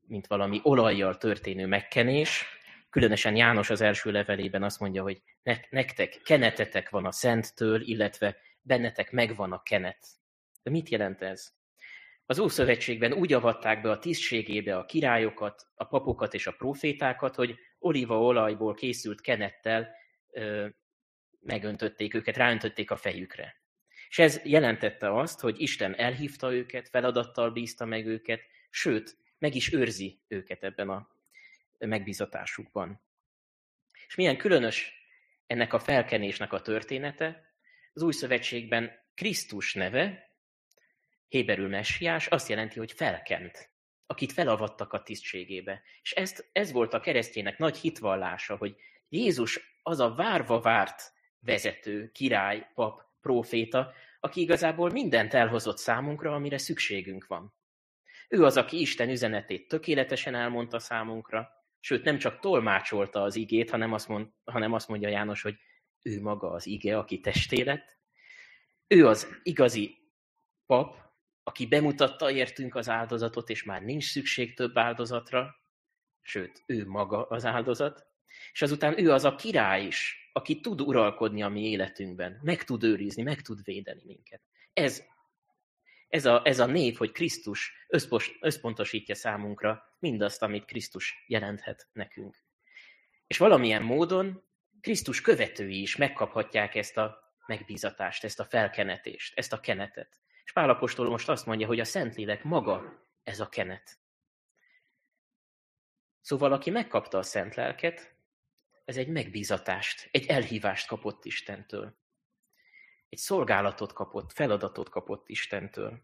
mint 0.00 0.26
valami 0.26 0.60
olajjal 0.62 1.16
történő 1.16 1.66
megkenés. 1.66 2.44
Különösen 2.90 3.36
János 3.36 3.70
az 3.70 3.80
első 3.80 4.10
levelében 4.10 4.62
azt 4.62 4.80
mondja, 4.80 5.02
hogy 5.02 5.22
nektek 5.70 6.20
kenetetek 6.24 6.90
van 6.90 7.06
a 7.06 7.12
Szenttől, 7.12 7.80
illetve 7.80 8.36
bennetek 8.62 9.10
megvan 9.10 9.52
a 9.52 9.62
kenet. 9.62 10.06
De 10.62 10.70
mit 10.70 10.88
jelent 10.88 11.22
ez? 11.22 11.59
Az 12.30 12.38
Ószövetségben 12.38 13.12
úgy 13.12 13.32
avatták 13.32 13.82
be 13.82 13.90
a 13.90 13.98
tisztségébe 13.98 14.76
a 14.76 14.84
királyokat, 14.84 15.66
a 15.74 15.84
papokat 15.84 16.34
és 16.34 16.46
a 16.46 16.52
profétákat, 16.52 17.34
hogy 17.34 17.58
olívaolajból 17.78 18.74
készült 18.74 19.20
kenettel 19.20 19.90
ö, 20.30 20.68
megöntötték 21.40 22.14
őket, 22.14 22.36
ráöntötték 22.36 22.90
a 22.90 22.96
fejükre. 22.96 23.62
És 24.08 24.18
ez 24.18 24.40
jelentette 24.44 25.18
azt, 25.18 25.40
hogy 25.40 25.60
Isten 25.60 25.94
elhívta 25.94 26.52
őket, 26.52 26.88
feladattal 26.88 27.50
bízta 27.50 27.84
meg 27.84 28.06
őket, 28.06 28.40
sőt, 28.70 29.16
meg 29.38 29.54
is 29.54 29.72
őrzi 29.72 30.20
őket 30.28 30.64
ebben 30.64 30.88
a 30.88 31.08
megbízatásukban. 31.78 33.00
És 34.06 34.14
milyen 34.14 34.36
különös 34.36 34.92
ennek 35.46 35.72
a 35.72 35.78
felkenésnek 35.78 36.52
a 36.52 36.62
története, 36.62 37.54
az 37.92 38.02
új 38.02 38.12
szövetségben 38.12 38.90
Krisztus 39.14 39.74
neve, 39.74 40.29
Héberül 41.30 41.68
messiás, 41.68 42.26
azt 42.26 42.48
jelenti, 42.48 42.78
hogy 42.78 42.92
felkent, 42.92 43.70
akit 44.06 44.32
felavattak 44.32 44.92
a 44.92 45.02
tisztségébe. 45.02 45.82
És 46.02 46.12
ezt, 46.12 46.48
ez 46.52 46.72
volt 46.72 46.94
a 46.94 47.00
keresztjének 47.00 47.58
nagy 47.58 47.76
hitvallása, 47.76 48.56
hogy 48.56 48.76
Jézus 49.08 49.78
az 49.82 50.00
a 50.00 50.14
várva 50.14 50.60
várt 50.60 51.12
vezető, 51.40 52.10
király, 52.10 52.70
pap, 52.74 53.02
próféta, 53.20 53.92
aki 54.20 54.40
igazából 54.40 54.90
mindent 54.90 55.34
elhozott 55.34 55.78
számunkra, 55.78 56.34
amire 56.34 56.58
szükségünk 56.58 57.26
van. 57.26 57.54
Ő 58.28 58.44
az, 58.44 58.56
aki 58.56 58.80
Isten 58.80 59.08
üzenetét 59.08 59.68
tökéletesen 59.68 60.34
elmondta 60.34 60.78
számunkra, 60.78 61.48
sőt 61.80 62.04
nem 62.04 62.18
csak 62.18 62.40
tolmácsolta 62.40 63.22
az 63.22 63.36
igét, 63.36 63.70
hanem 63.70 63.92
azt, 63.92 64.08
mond, 64.08 64.26
hanem 64.44 64.72
azt 64.72 64.88
mondja 64.88 65.08
János, 65.08 65.42
hogy 65.42 65.54
ő 66.02 66.20
maga 66.20 66.50
az 66.50 66.66
ige, 66.66 66.98
aki 66.98 67.20
testé 67.20 67.62
lett. 67.62 67.98
Ő 68.86 69.06
az 69.06 69.40
igazi 69.42 69.98
pap, 70.66 71.09
aki 71.50 71.66
bemutatta 71.66 72.30
értünk 72.30 72.74
az 72.74 72.88
áldozatot, 72.88 73.48
és 73.48 73.62
már 73.62 73.82
nincs 73.82 74.10
szükség 74.10 74.54
több 74.54 74.78
áldozatra, 74.78 75.54
sőt, 76.22 76.62
ő 76.66 76.86
maga 76.86 77.26
az 77.26 77.44
áldozat. 77.44 78.06
És 78.52 78.62
azután 78.62 78.98
ő 78.98 79.12
az 79.12 79.24
a 79.24 79.34
király 79.34 79.84
is, 79.84 80.30
aki 80.32 80.60
tud 80.60 80.80
uralkodni 80.80 81.42
a 81.42 81.48
mi 81.48 81.70
életünkben, 81.70 82.38
meg 82.42 82.64
tud 82.64 82.82
őrizni, 82.82 83.22
meg 83.22 83.40
tud 83.40 83.64
védeni 83.64 84.02
minket. 84.04 84.42
Ez, 84.72 85.02
ez, 86.08 86.26
a, 86.26 86.40
ez 86.44 86.58
a 86.58 86.66
név, 86.66 86.96
hogy 86.96 87.12
Krisztus 87.12 87.72
összpontosítja 88.40 89.14
számunkra 89.14 89.82
mindazt, 89.98 90.42
amit 90.42 90.64
Krisztus 90.64 91.24
jelenthet 91.26 91.88
nekünk. 91.92 92.36
És 93.26 93.38
valamilyen 93.38 93.82
módon 93.82 94.42
Krisztus 94.80 95.20
követői 95.20 95.80
is 95.80 95.96
megkaphatják 95.96 96.74
ezt 96.74 96.96
a 96.96 97.18
megbízatást, 97.46 98.24
ezt 98.24 98.40
a 98.40 98.44
felkenetést, 98.44 99.38
ezt 99.38 99.52
a 99.52 99.60
kenetet. 99.60 100.20
És 100.50 100.56
Pálapostól 100.56 101.08
most 101.08 101.28
azt 101.28 101.46
mondja, 101.46 101.66
hogy 101.66 101.80
a 101.80 101.84
Szentlélek 101.84 102.44
maga 102.44 103.06
ez 103.22 103.40
a 103.40 103.48
kenet. 103.48 103.98
Szóval 106.20 106.52
aki 106.52 106.70
megkapta 106.70 107.18
a 107.18 107.22
Szent 107.22 107.54
Lelket, 107.54 108.14
ez 108.84 108.96
egy 108.96 109.08
megbízatást, 109.08 110.08
egy 110.12 110.26
elhívást 110.26 110.86
kapott 110.86 111.24
Istentől. 111.24 111.96
Egy 113.08 113.18
szolgálatot 113.18 113.92
kapott, 113.92 114.32
feladatot 114.32 114.88
kapott 114.88 115.28
Istentől. 115.28 116.02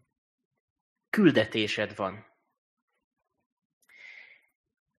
Küldetésed 1.09 1.95
van. 1.95 2.25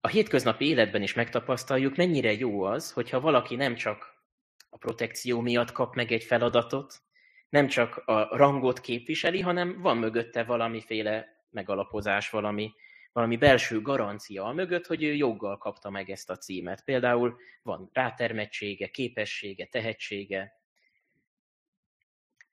A 0.00 0.08
hétköznapi 0.08 0.66
életben 0.66 1.02
is 1.02 1.14
megtapasztaljuk, 1.14 1.96
mennyire 1.96 2.32
jó 2.32 2.62
az, 2.62 2.92
hogyha 2.92 3.20
valaki 3.20 3.56
nem 3.56 3.74
csak 3.74 4.22
a 4.70 4.76
protekció 4.76 5.40
miatt 5.40 5.72
kap 5.72 5.94
meg 5.94 6.12
egy 6.12 6.24
feladatot, 6.24 7.07
nem 7.48 7.66
csak 7.66 7.96
a 7.96 8.36
rangot 8.36 8.80
képviseli, 8.80 9.40
hanem 9.40 9.80
van 9.80 9.96
mögötte 9.96 10.44
valamiféle 10.44 11.26
megalapozás, 11.50 12.30
valami 12.30 12.72
valami 13.18 13.36
belső 13.36 13.82
garancia 13.82 14.44
a 14.44 14.52
mögött, 14.52 14.86
hogy 14.86 15.02
ő 15.02 15.14
joggal 15.14 15.58
kapta 15.58 15.90
meg 15.90 16.10
ezt 16.10 16.30
a 16.30 16.36
címet. 16.36 16.84
Például 16.84 17.38
van 17.62 17.90
rátermettsége, 17.92 18.88
képessége, 18.88 19.66
tehetsége. 19.66 20.60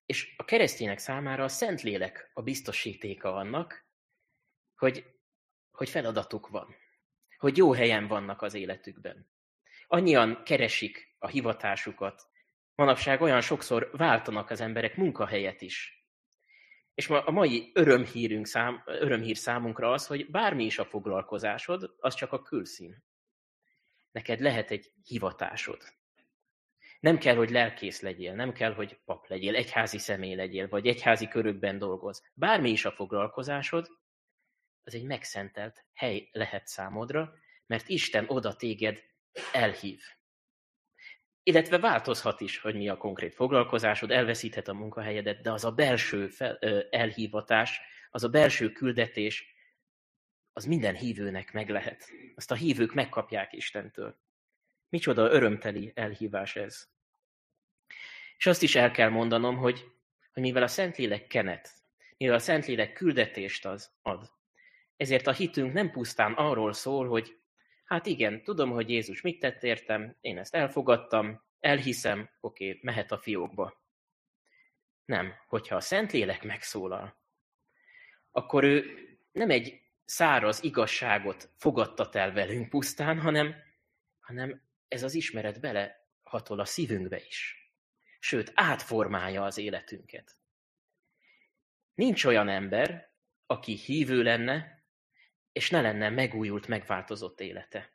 És 0.06 0.34
a 0.38 0.46
keresztények 0.46 0.98
számára 0.98 1.44
a 1.44 1.48
Szentlélek 1.48 2.32
a 2.34 2.42
biztosítéka 2.42 3.36
annak, 3.36 3.86
hogy, 4.76 5.06
hogy 5.72 5.90
feladatuk 5.90 6.48
van, 6.48 6.76
hogy 7.38 7.58
jó 7.58 7.74
helyen 7.74 8.08
vannak 8.08 8.42
az 8.42 8.54
életükben. 8.54 9.30
Annyian 9.88 10.44
keresik 10.44 11.16
a 11.20 11.28
hivatásukat, 11.28 12.28
manapság 12.76 13.22
olyan 13.22 13.42
sokszor 13.42 13.90
váltanak 13.94 14.50
az 14.50 14.62
emberek 14.62 14.96
munkahelyet 14.96 15.62
is, 15.62 16.06
és 16.96 17.10
a 17.10 17.32
mai 17.32 17.72
örömhírünk 17.74 18.46
szám, 18.46 18.84
örömhír 18.86 19.38
számunkra 19.38 19.92
az, 19.92 20.08
hogy 20.08 20.32
bármi 20.32 20.64
is 20.66 20.80
a 20.80 20.86
foglalkozásod, 20.86 21.96
az 22.00 22.16
csak 22.16 22.32
a 22.32 22.42
külszín. 22.42 23.04
Neked 24.12 24.40
lehet 24.40 24.72
egy 24.72 24.92
hivatásod. 25.04 25.84
Nem 27.00 27.18
kell, 27.18 27.36
hogy 27.36 27.50
lelkész 27.50 28.02
legyél, 28.02 28.34
nem 28.34 28.54
kell, 28.54 28.74
hogy 28.74 29.00
pap 29.06 29.28
legyél, 29.28 29.56
egyházi 29.56 29.98
személy 29.98 30.36
legyél, 30.36 30.68
vagy 30.68 30.88
egyházi 30.88 31.28
körökben 31.28 31.78
dolgoz. 31.78 32.24
Bármi 32.34 32.70
is 32.70 32.86
a 32.86 32.92
foglalkozásod, 32.92 33.88
az 34.84 34.96
egy 34.96 35.04
megszentelt 35.04 35.86
hely 35.94 36.30
lehet 36.32 36.68
számodra, 36.68 37.34
mert 37.66 37.90
Isten 37.90 38.26
oda 38.28 38.56
téged 38.56 39.04
elhív. 39.52 40.02
Illetve 41.48 41.80
változhat 41.80 42.42
is, 42.42 42.60
hogy 42.60 42.76
mi 42.76 42.90
a 42.90 42.98
konkrét 42.98 43.34
foglalkozásod, 43.34 44.12
elveszíthet 44.12 44.68
a 44.68 44.74
munkahelyedet, 44.74 45.42
de 45.42 45.52
az 45.52 45.66
a 45.66 45.72
belső 45.72 46.28
fel, 46.28 46.58
elhívatás, 46.90 47.82
az 48.12 48.24
a 48.24 48.30
belső 48.30 48.72
küldetés, 48.72 49.56
az 50.54 50.66
minden 50.66 50.96
hívőnek 50.96 51.54
meg 51.54 51.70
lehet. 51.70 52.10
Azt 52.36 52.52
a 52.52 52.56
hívők 52.56 52.94
megkapják 52.94 53.54
Istentől. 53.54 54.18
Micsoda 54.90 55.32
örömteli 55.32 55.92
elhívás 55.96 56.56
ez. 56.56 56.88
És 58.38 58.46
azt 58.46 58.64
is 58.64 58.76
el 58.76 58.92
kell 58.92 59.10
mondanom, 59.10 59.58
hogy, 59.58 59.86
hogy 60.34 60.44
mivel 60.44 60.64
a 60.64 60.68
Szentlélek 60.68 61.28
kenet, 61.28 61.70
mivel 62.18 62.36
a 62.36 62.40
Szentlélek 62.40 62.94
küldetést 62.94 63.66
az 63.66 63.92
ad, 64.02 64.32
ezért 64.98 65.28
a 65.28 65.34
hitünk 65.34 65.74
nem 65.74 65.92
pusztán 65.92 66.34
arról 66.34 66.74
szól, 66.74 67.08
hogy 67.08 67.38
Hát 67.86 68.06
igen, 68.06 68.44
tudom, 68.44 68.72
hogy 68.72 68.90
Jézus 68.90 69.22
mit 69.22 69.40
tett 69.40 69.64
értem, 69.64 70.18
én 70.22 70.38
ezt 70.38 70.56
elfogadtam, 70.56 71.44
elhiszem, 71.60 72.30
oké, 72.40 72.80
mehet 72.82 73.12
a 73.12 73.18
fiókba. 73.18 73.84
Nem, 75.06 75.34
hogyha 75.48 75.76
a 75.76 75.80
Szentlélek 75.80 76.44
megszólal, 76.44 77.18
akkor 78.32 78.64
ő 78.64 78.98
nem 79.32 79.50
egy 79.50 79.82
száraz 80.06 80.64
igazságot 80.64 81.50
fogadtat 81.56 82.16
el 82.16 82.32
velünk 82.32 82.70
pusztán, 82.70 83.20
hanem, 83.20 83.56
hanem 84.20 84.62
ez 84.88 85.04
az 85.04 85.14
ismeret 85.14 85.60
bele 85.60 86.10
hatol 86.24 86.60
a 86.60 86.66
szívünkbe 86.66 87.18
is. 87.18 87.70
Sőt, 88.20 88.52
átformálja 88.54 89.44
az 89.44 89.58
életünket. 89.58 90.36
Nincs 91.94 92.26
olyan 92.26 92.50
ember, 92.50 93.14
aki 93.46 93.74
hívő 93.74 94.22
lenne, 94.22 94.75
és 95.56 95.70
ne 95.70 95.82
lenne 95.82 96.10
megújult, 96.10 96.68
megváltozott 96.68 97.40
élete. 97.40 97.94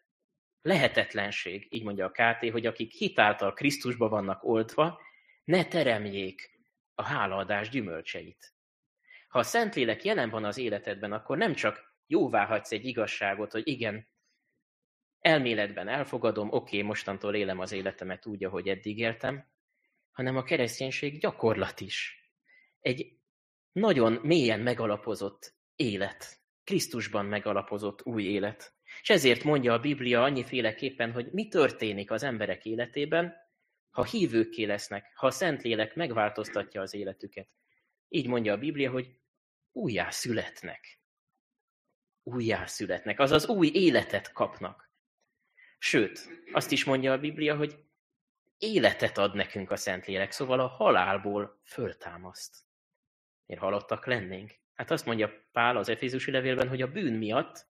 Lehetetlenség, 0.62 1.66
így 1.70 1.82
mondja 1.82 2.06
a 2.06 2.10
KT, 2.10 2.50
hogy 2.50 2.66
akik 2.66 2.92
hitáltal 2.92 3.52
Krisztusba 3.52 4.08
vannak 4.08 4.44
oltva, 4.44 5.00
ne 5.44 5.64
teremjék 5.64 6.60
a 6.94 7.02
hálaadás 7.02 7.68
gyümölcseit. 7.68 8.54
Ha 9.28 9.38
a 9.38 9.42
Szentlélek 9.42 10.04
jelen 10.04 10.30
van 10.30 10.44
az 10.44 10.58
életedben, 10.58 11.12
akkor 11.12 11.36
nem 11.36 11.54
csak 11.54 11.96
jóvá 12.06 12.46
hagysz 12.46 12.72
egy 12.72 12.84
igazságot, 12.84 13.52
hogy 13.52 13.68
igen, 13.68 14.08
elméletben 15.18 15.88
elfogadom, 15.88 16.52
oké, 16.52 16.82
mostantól 16.82 17.34
élem 17.34 17.58
az 17.58 17.72
életemet 17.72 18.26
úgy, 18.26 18.44
ahogy 18.44 18.68
eddig 18.68 18.98
éltem, 18.98 19.46
hanem 20.10 20.36
a 20.36 20.42
kereszténység 20.42 21.20
gyakorlat 21.20 21.80
is. 21.80 22.28
Egy 22.80 23.18
nagyon 23.72 24.12
mélyen 24.12 24.60
megalapozott 24.60 25.54
élet. 25.76 26.39
Krisztusban 26.70 27.26
megalapozott 27.26 28.06
új 28.06 28.22
élet. 28.22 28.74
És 29.02 29.10
ezért 29.10 29.44
mondja 29.44 29.72
a 29.72 29.80
Biblia 29.80 30.22
annyiféleképpen, 30.22 31.12
hogy 31.12 31.32
mi 31.32 31.48
történik 31.48 32.10
az 32.10 32.22
emberek 32.22 32.64
életében, 32.64 33.34
ha 33.90 34.04
hívőkké 34.04 34.64
lesznek, 34.64 35.12
ha 35.14 35.26
a 35.26 35.30
Szentlélek 35.30 35.94
megváltoztatja 35.94 36.80
az 36.80 36.94
életüket. 36.94 37.48
Így 38.08 38.26
mondja 38.26 38.52
a 38.52 38.58
Biblia, 38.58 38.90
hogy 38.90 39.18
újjá 39.72 40.10
születnek. 40.10 41.00
Újjá 42.22 42.66
születnek, 42.66 43.20
azaz 43.20 43.48
új 43.48 43.70
életet 43.72 44.32
kapnak. 44.32 44.90
Sőt, 45.78 46.28
azt 46.52 46.72
is 46.72 46.84
mondja 46.84 47.12
a 47.12 47.18
Biblia, 47.18 47.56
hogy 47.56 47.84
életet 48.58 49.18
ad 49.18 49.34
nekünk 49.34 49.70
a 49.70 49.76
Szentlélek, 49.76 50.30
szóval 50.30 50.60
a 50.60 50.66
halálból 50.66 51.60
föltámaszt. 51.64 52.56
Miért 53.46 53.62
halottak 53.62 54.06
lennénk? 54.06 54.58
Hát 54.80 54.90
azt 54.90 55.06
mondja 55.06 55.44
Pál 55.52 55.76
az 55.76 55.88
Efézusi 55.88 56.30
levélben, 56.30 56.68
hogy 56.68 56.82
a 56.82 56.90
bűn 56.90 57.12
miatt, 57.12 57.66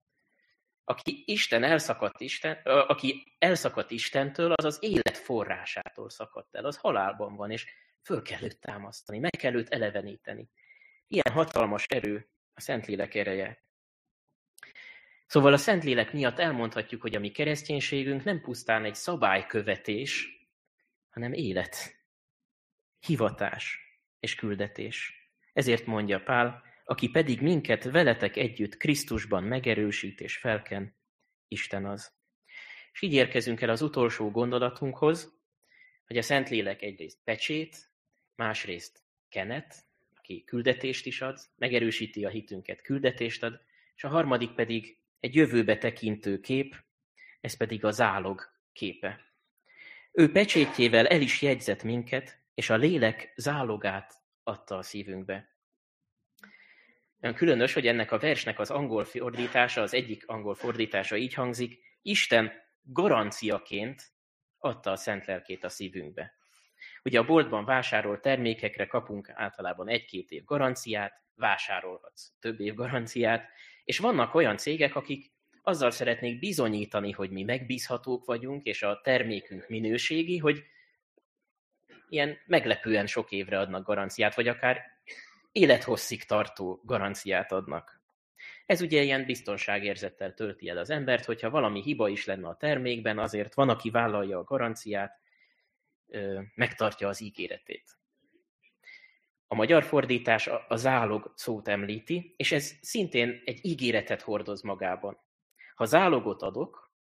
aki 0.83 1.23
Isten 1.25 1.63
elszakadt 1.63 2.21
Isten, 2.21 2.53
aki 2.63 3.35
elszakadt 3.39 3.91
Istentől, 3.91 4.51
az 4.51 4.65
az 4.65 4.77
élet 4.81 5.17
forrásától 5.17 6.09
szakadt 6.09 6.55
el, 6.55 6.65
az 6.65 6.77
halálban 6.77 7.35
van, 7.35 7.51
és 7.51 7.65
föl 8.01 8.21
kell 8.21 8.43
őt 8.43 8.59
támasztani, 8.59 9.19
meg 9.19 9.31
kell 9.31 9.53
őt 9.53 9.69
eleveníteni. 9.69 10.49
Ilyen 11.07 11.31
hatalmas 11.33 11.85
erő 11.85 12.29
a 12.53 12.61
Szentlélek 12.61 13.15
ereje. 13.15 13.63
Szóval 15.25 15.53
a 15.53 15.57
Szentlélek 15.57 16.13
miatt 16.13 16.39
elmondhatjuk, 16.39 17.01
hogy 17.01 17.15
a 17.15 17.19
mi 17.19 17.31
kereszténységünk 17.31 18.23
nem 18.23 18.41
pusztán 18.41 18.85
egy 18.85 18.95
szabálykövetés, 18.95 20.29
hanem 21.09 21.33
élet, 21.33 21.75
hivatás 22.99 23.79
és 24.19 24.35
küldetés. 24.35 25.29
Ezért 25.53 25.85
mondja 25.85 26.23
Pál, 26.23 26.69
aki 26.85 27.09
pedig 27.09 27.41
minket 27.41 27.83
veletek 27.83 28.35
együtt 28.35 28.77
Krisztusban 28.77 29.43
megerősít 29.43 30.21
és 30.21 30.37
felken, 30.37 30.95
Isten 31.47 31.85
az. 31.85 32.11
És 32.93 33.01
így 33.01 33.13
érkezünk 33.13 33.61
el 33.61 33.69
az 33.69 33.81
utolsó 33.81 34.31
gondolatunkhoz, 34.31 35.39
hogy 36.05 36.17
a 36.17 36.21
Szentlélek 36.21 36.81
egyrészt 36.81 37.19
pecsét, 37.23 37.89
másrészt 38.35 39.03
kenet, 39.29 39.75
aki 40.15 40.43
küldetést 40.43 41.05
is 41.05 41.21
ad, 41.21 41.39
megerősíti 41.55 42.25
a 42.25 42.29
hitünket, 42.29 42.81
küldetést 42.81 43.43
ad, 43.43 43.61
és 43.95 44.03
a 44.03 44.09
harmadik 44.09 44.51
pedig 44.51 44.97
egy 45.19 45.35
jövőbe 45.35 45.77
tekintő 45.77 46.39
kép, 46.39 46.75
ez 47.41 47.57
pedig 47.57 47.85
a 47.85 47.91
zálog 47.91 48.41
képe. 48.73 49.19
Ő 50.11 50.31
pecsétjével 50.31 51.07
el 51.07 51.21
is 51.21 51.41
jegyzett 51.41 51.83
minket, 51.83 52.39
és 52.53 52.69
a 52.69 52.75
lélek 52.75 53.33
zálogát 53.35 54.13
adta 54.43 54.77
a 54.77 54.81
szívünkbe. 54.81 55.49
Olyan 57.21 57.35
különös, 57.35 57.73
hogy 57.73 57.87
ennek 57.87 58.11
a 58.11 58.19
versnek 58.19 58.59
az 58.59 58.69
angol 58.69 59.03
fordítása, 59.03 59.81
az 59.81 59.93
egyik 59.93 60.27
angol 60.27 60.55
fordítása 60.55 61.15
így 61.15 61.33
hangzik, 61.33 61.79
Isten 62.01 62.51
garanciaként 62.83 64.03
adta 64.57 64.91
a 64.91 64.95
szent 64.95 65.25
lelkét 65.25 65.63
a 65.63 65.69
szívünkbe. 65.69 66.33
Ugye 67.03 67.19
a 67.19 67.25
boltban 67.25 67.65
vásárolt 67.65 68.21
termékekre 68.21 68.87
kapunk 68.87 69.29
általában 69.33 69.89
egy-két 69.89 70.31
év 70.31 70.43
garanciát, 70.43 71.13
vásárolhatsz 71.35 72.31
több 72.39 72.59
év 72.59 72.73
garanciát, 72.73 73.49
és 73.83 73.97
vannak 73.97 74.35
olyan 74.35 74.57
cégek, 74.57 74.95
akik 74.95 75.31
azzal 75.61 75.91
szeretnék 75.91 76.39
bizonyítani, 76.39 77.11
hogy 77.11 77.29
mi 77.29 77.43
megbízhatók 77.43 78.25
vagyunk, 78.25 78.65
és 78.65 78.83
a 78.83 79.01
termékünk 79.03 79.67
minőségi, 79.67 80.37
hogy 80.37 80.63
ilyen 82.09 82.37
meglepően 82.45 83.07
sok 83.07 83.31
évre 83.31 83.59
adnak 83.59 83.85
garanciát, 83.85 84.35
vagy 84.35 84.47
akár 84.47 84.81
élethosszig 85.51 86.23
tartó 86.23 86.81
garanciát 86.83 87.51
adnak. 87.51 88.01
Ez 88.65 88.81
ugye 88.81 89.01
ilyen 89.01 89.25
biztonságérzettel 89.25 90.33
tölti 90.33 90.69
el 90.69 90.77
az 90.77 90.89
embert, 90.89 91.25
hogyha 91.25 91.49
valami 91.49 91.81
hiba 91.81 92.09
is 92.09 92.25
lenne 92.25 92.47
a 92.47 92.55
termékben, 92.57 93.19
azért 93.19 93.53
van, 93.53 93.69
aki 93.69 93.89
vállalja 93.89 94.37
a 94.37 94.43
garanciát, 94.43 95.19
megtartja 96.55 97.07
az 97.07 97.21
ígéretét. 97.21 97.99
A 99.47 99.55
magyar 99.55 99.83
fordítás 99.83 100.47
a 100.47 100.75
zálog 100.75 101.33
szót 101.35 101.67
említi, 101.67 102.33
és 102.37 102.51
ez 102.51 102.71
szintén 102.81 103.41
egy 103.45 103.59
ígéretet 103.65 104.21
hordoz 104.21 104.61
magában. 104.61 105.17
Ha 105.75 105.85
zálogot 105.85 106.41
adok, 106.41 106.91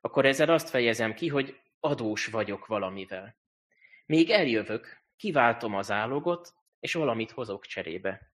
akkor 0.00 0.26
ezzel 0.26 0.48
azt 0.48 0.68
fejezem 0.68 1.14
ki, 1.14 1.28
hogy 1.28 1.60
adós 1.80 2.26
vagyok 2.26 2.66
valamivel. 2.66 3.36
Még 4.06 4.30
eljövök, 4.30 5.02
kiváltom 5.16 5.74
az 5.74 5.86
zálogot, 5.86 6.54
és 6.84 6.92
valamit 6.92 7.30
hozok 7.30 7.66
cserébe. 7.66 8.32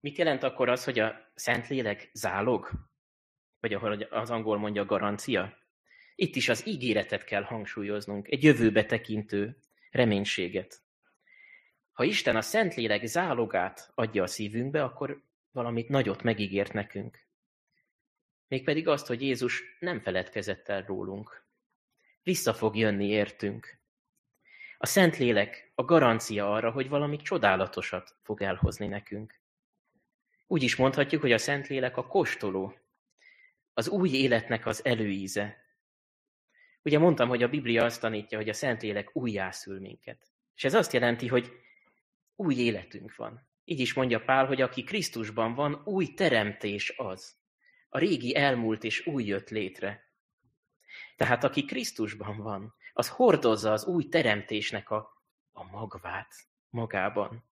Mit 0.00 0.18
jelent 0.18 0.42
akkor 0.42 0.68
az, 0.68 0.84
hogy 0.84 0.98
a 0.98 1.30
Szentlélek 1.34 2.10
zálog? 2.12 2.70
Vagy 3.60 3.74
ahol 3.74 4.02
az 4.02 4.30
angol 4.30 4.58
mondja 4.58 4.84
garancia? 4.84 5.58
Itt 6.14 6.34
is 6.34 6.48
az 6.48 6.66
ígéretet 6.66 7.24
kell 7.24 7.42
hangsúlyoznunk, 7.42 8.28
egy 8.28 8.42
jövőbe 8.42 8.84
tekintő 8.84 9.58
reménységet. 9.90 10.82
Ha 11.92 12.04
Isten 12.04 12.36
a 12.36 12.40
Szentlélek 12.40 13.06
zálogát 13.06 13.90
adja 13.94 14.22
a 14.22 14.26
szívünkbe, 14.26 14.84
akkor 14.84 15.22
valamit 15.50 15.88
nagyot 15.88 16.22
megígért 16.22 16.72
nekünk. 16.72 17.26
Mégpedig 18.48 18.88
azt, 18.88 19.06
hogy 19.06 19.22
Jézus 19.22 19.62
nem 19.78 20.00
feledkezett 20.00 20.68
el 20.68 20.82
rólunk. 20.82 21.46
Vissza 22.22 22.54
fog 22.54 22.76
jönni 22.76 23.06
értünk. 23.06 23.84
A 24.78 24.86
Szentlélek 24.86 25.72
a 25.74 25.84
garancia 25.84 26.52
arra, 26.52 26.70
hogy 26.70 26.88
valami 26.88 27.16
csodálatosat 27.16 28.16
fog 28.22 28.42
elhozni 28.42 28.86
nekünk. 28.86 29.40
Úgy 30.46 30.62
is 30.62 30.76
mondhatjuk, 30.76 31.20
hogy 31.20 31.32
a 31.32 31.38
Szentlélek 31.38 31.96
a 31.96 32.06
kóstoló, 32.06 32.74
az 33.74 33.88
új 33.88 34.10
életnek 34.10 34.66
az 34.66 34.84
előíze. 34.84 35.64
Ugye 36.82 36.98
mondtam, 36.98 37.28
hogy 37.28 37.42
a 37.42 37.48
Biblia 37.48 37.84
azt 37.84 38.00
tanítja, 38.00 38.38
hogy 38.38 38.48
a 38.48 38.52
Szentlélek 38.52 39.16
újjászül 39.16 39.80
minket. 39.80 40.30
És 40.54 40.64
ez 40.64 40.74
azt 40.74 40.92
jelenti, 40.92 41.26
hogy 41.26 41.52
új 42.36 42.54
életünk 42.54 43.14
van. 43.16 43.48
Így 43.64 43.80
is 43.80 43.94
mondja 43.94 44.20
Pál, 44.20 44.46
hogy 44.46 44.60
aki 44.60 44.82
Krisztusban 44.82 45.54
van, 45.54 45.82
új 45.84 46.14
teremtés 46.14 46.94
az. 46.96 47.36
A 47.88 47.98
régi 47.98 48.36
elmúlt 48.36 48.84
és 48.84 49.06
új 49.06 49.24
jött 49.24 49.48
létre. 49.48 50.04
Tehát 51.16 51.44
aki 51.44 51.64
Krisztusban 51.64 52.36
van, 52.36 52.74
az 52.96 53.08
hordozza 53.08 53.72
az 53.72 53.84
új 53.84 54.08
teremtésnek 54.08 54.90
a, 54.90 55.22
a 55.52 55.64
magvát 55.64 56.34
magában. 56.70 57.44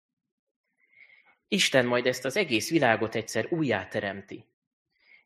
Isten 1.49 1.87
majd 1.87 2.07
ezt 2.07 2.25
az 2.25 2.37
egész 2.37 2.71
világot 2.71 3.15
egyszer 3.15 3.47
újjá 3.51 3.89
teremti. 3.89 4.47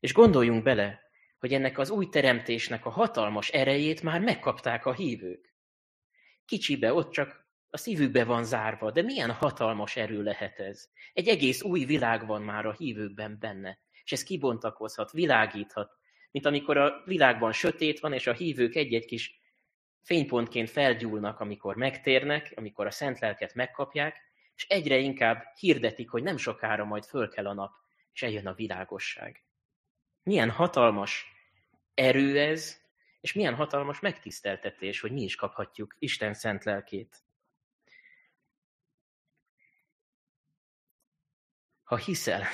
És 0.00 0.12
gondoljunk 0.12 0.62
bele, 0.62 1.00
hogy 1.38 1.52
ennek 1.52 1.78
az 1.78 1.90
új 1.90 2.08
teremtésnek 2.08 2.86
a 2.86 2.90
hatalmas 2.90 3.48
erejét 3.48 4.02
már 4.02 4.20
megkapták 4.20 4.86
a 4.86 4.92
hívők. 4.92 5.54
Kicsibe 6.44 6.92
ott 6.92 7.10
csak 7.10 7.46
a 7.68 7.76
szívükbe 7.76 8.24
van 8.24 8.44
zárva, 8.44 8.90
de 8.90 9.02
milyen 9.02 9.32
hatalmas 9.32 9.96
erő 9.96 10.22
lehet 10.22 10.58
ez? 10.58 10.88
Egy 11.12 11.28
egész 11.28 11.62
új 11.62 11.84
világ 11.84 12.26
van 12.26 12.42
már 12.42 12.66
a 12.66 12.72
hívőkben 12.72 13.36
benne, 13.40 13.78
és 14.04 14.12
ez 14.12 14.22
kibontakozhat, 14.22 15.10
világíthat, 15.10 15.90
mint 16.30 16.46
amikor 16.46 16.76
a 16.76 17.02
világban 17.04 17.52
sötét 17.52 18.00
van, 18.00 18.12
és 18.12 18.26
a 18.26 18.32
hívők 18.32 18.74
egy-egy 18.74 19.04
kis 19.04 19.44
fénypontként 20.06 20.70
felgyúlnak, 20.70 21.40
amikor 21.40 21.76
megtérnek, 21.76 22.52
amikor 22.56 22.86
a 22.86 22.90
szent 22.90 23.18
lelket 23.18 23.54
megkapják, 23.54 24.20
és 24.54 24.66
egyre 24.68 24.96
inkább 24.96 25.44
hirdetik, 25.58 26.10
hogy 26.10 26.22
nem 26.22 26.36
sokára 26.36 26.84
majd 26.84 27.04
föl 27.04 27.28
kell 27.28 27.46
a 27.46 27.52
nap, 27.52 27.72
és 28.12 28.22
eljön 28.22 28.46
a 28.46 28.54
világosság. 28.54 29.44
Milyen 30.22 30.50
hatalmas 30.50 31.26
erő 31.94 32.40
ez, 32.40 32.80
és 33.20 33.32
milyen 33.32 33.54
hatalmas 33.54 34.00
megtiszteltetés, 34.00 35.00
hogy 35.00 35.12
mi 35.12 35.22
is 35.22 35.34
kaphatjuk 35.34 35.96
Isten 35.98 36.34
szent 36.34 36.64
lelkét. 36.64 37.24
Ha 41.84 41.96
hiszel, 41.96 42.44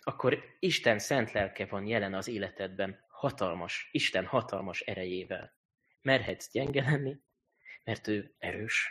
akkor 0.00 0.56
Isten 0.58 0.98
szent 0.98 1.32
lelke 1.32 1.66
van 1.66 1.86
jelen 1.86 2.14
az 2.14 2.28
életedben, 2.28 3.04
hatalmas, 3.08 3.88
Isten 3.92 4.26
hatalmas 4.26 4.80
erejével. 4.80 5.55
Merhetsz 6.06 6.50
gyenge 6.52 6.82
lenni, 6.82 7.16
mert 7.84 8.08
ő 8.08 8.34
erős. 8.38 8.90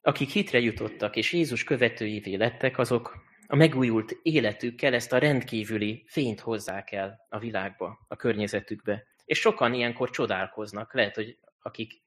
Akik 0.00 0.30
hitre 0.30 0.60
jutottak 0.60 1.16
és 1.16 1.32
Jézus 1.32 1.64
követőivé 1.64 2.34
lettek, 2.34 2.78
azok 2.78 3.16
a 3.46 3.56
megújult 3.56 4.18
életükkel 4.22 4.94
ezt 4.94 5.12
a 5.12 5.18
rendkívüli 5.18 6.04
fényt 6.06 6.40
hozzák 6.40 6.92
el 6.92 7.26
a 7.28 7.38
világba, 7.38 8.04
a 8.08 8.16
környezetükbe. 8.16 9.06
És 9.24 9.38
sokan 9.38 9.74
ilyenkor 9.74 10.10
csodálkoznak. 10.10 10.94
Lehet, 10.94 11.14
hogy 11.14 11.38
akik 11.62 12.02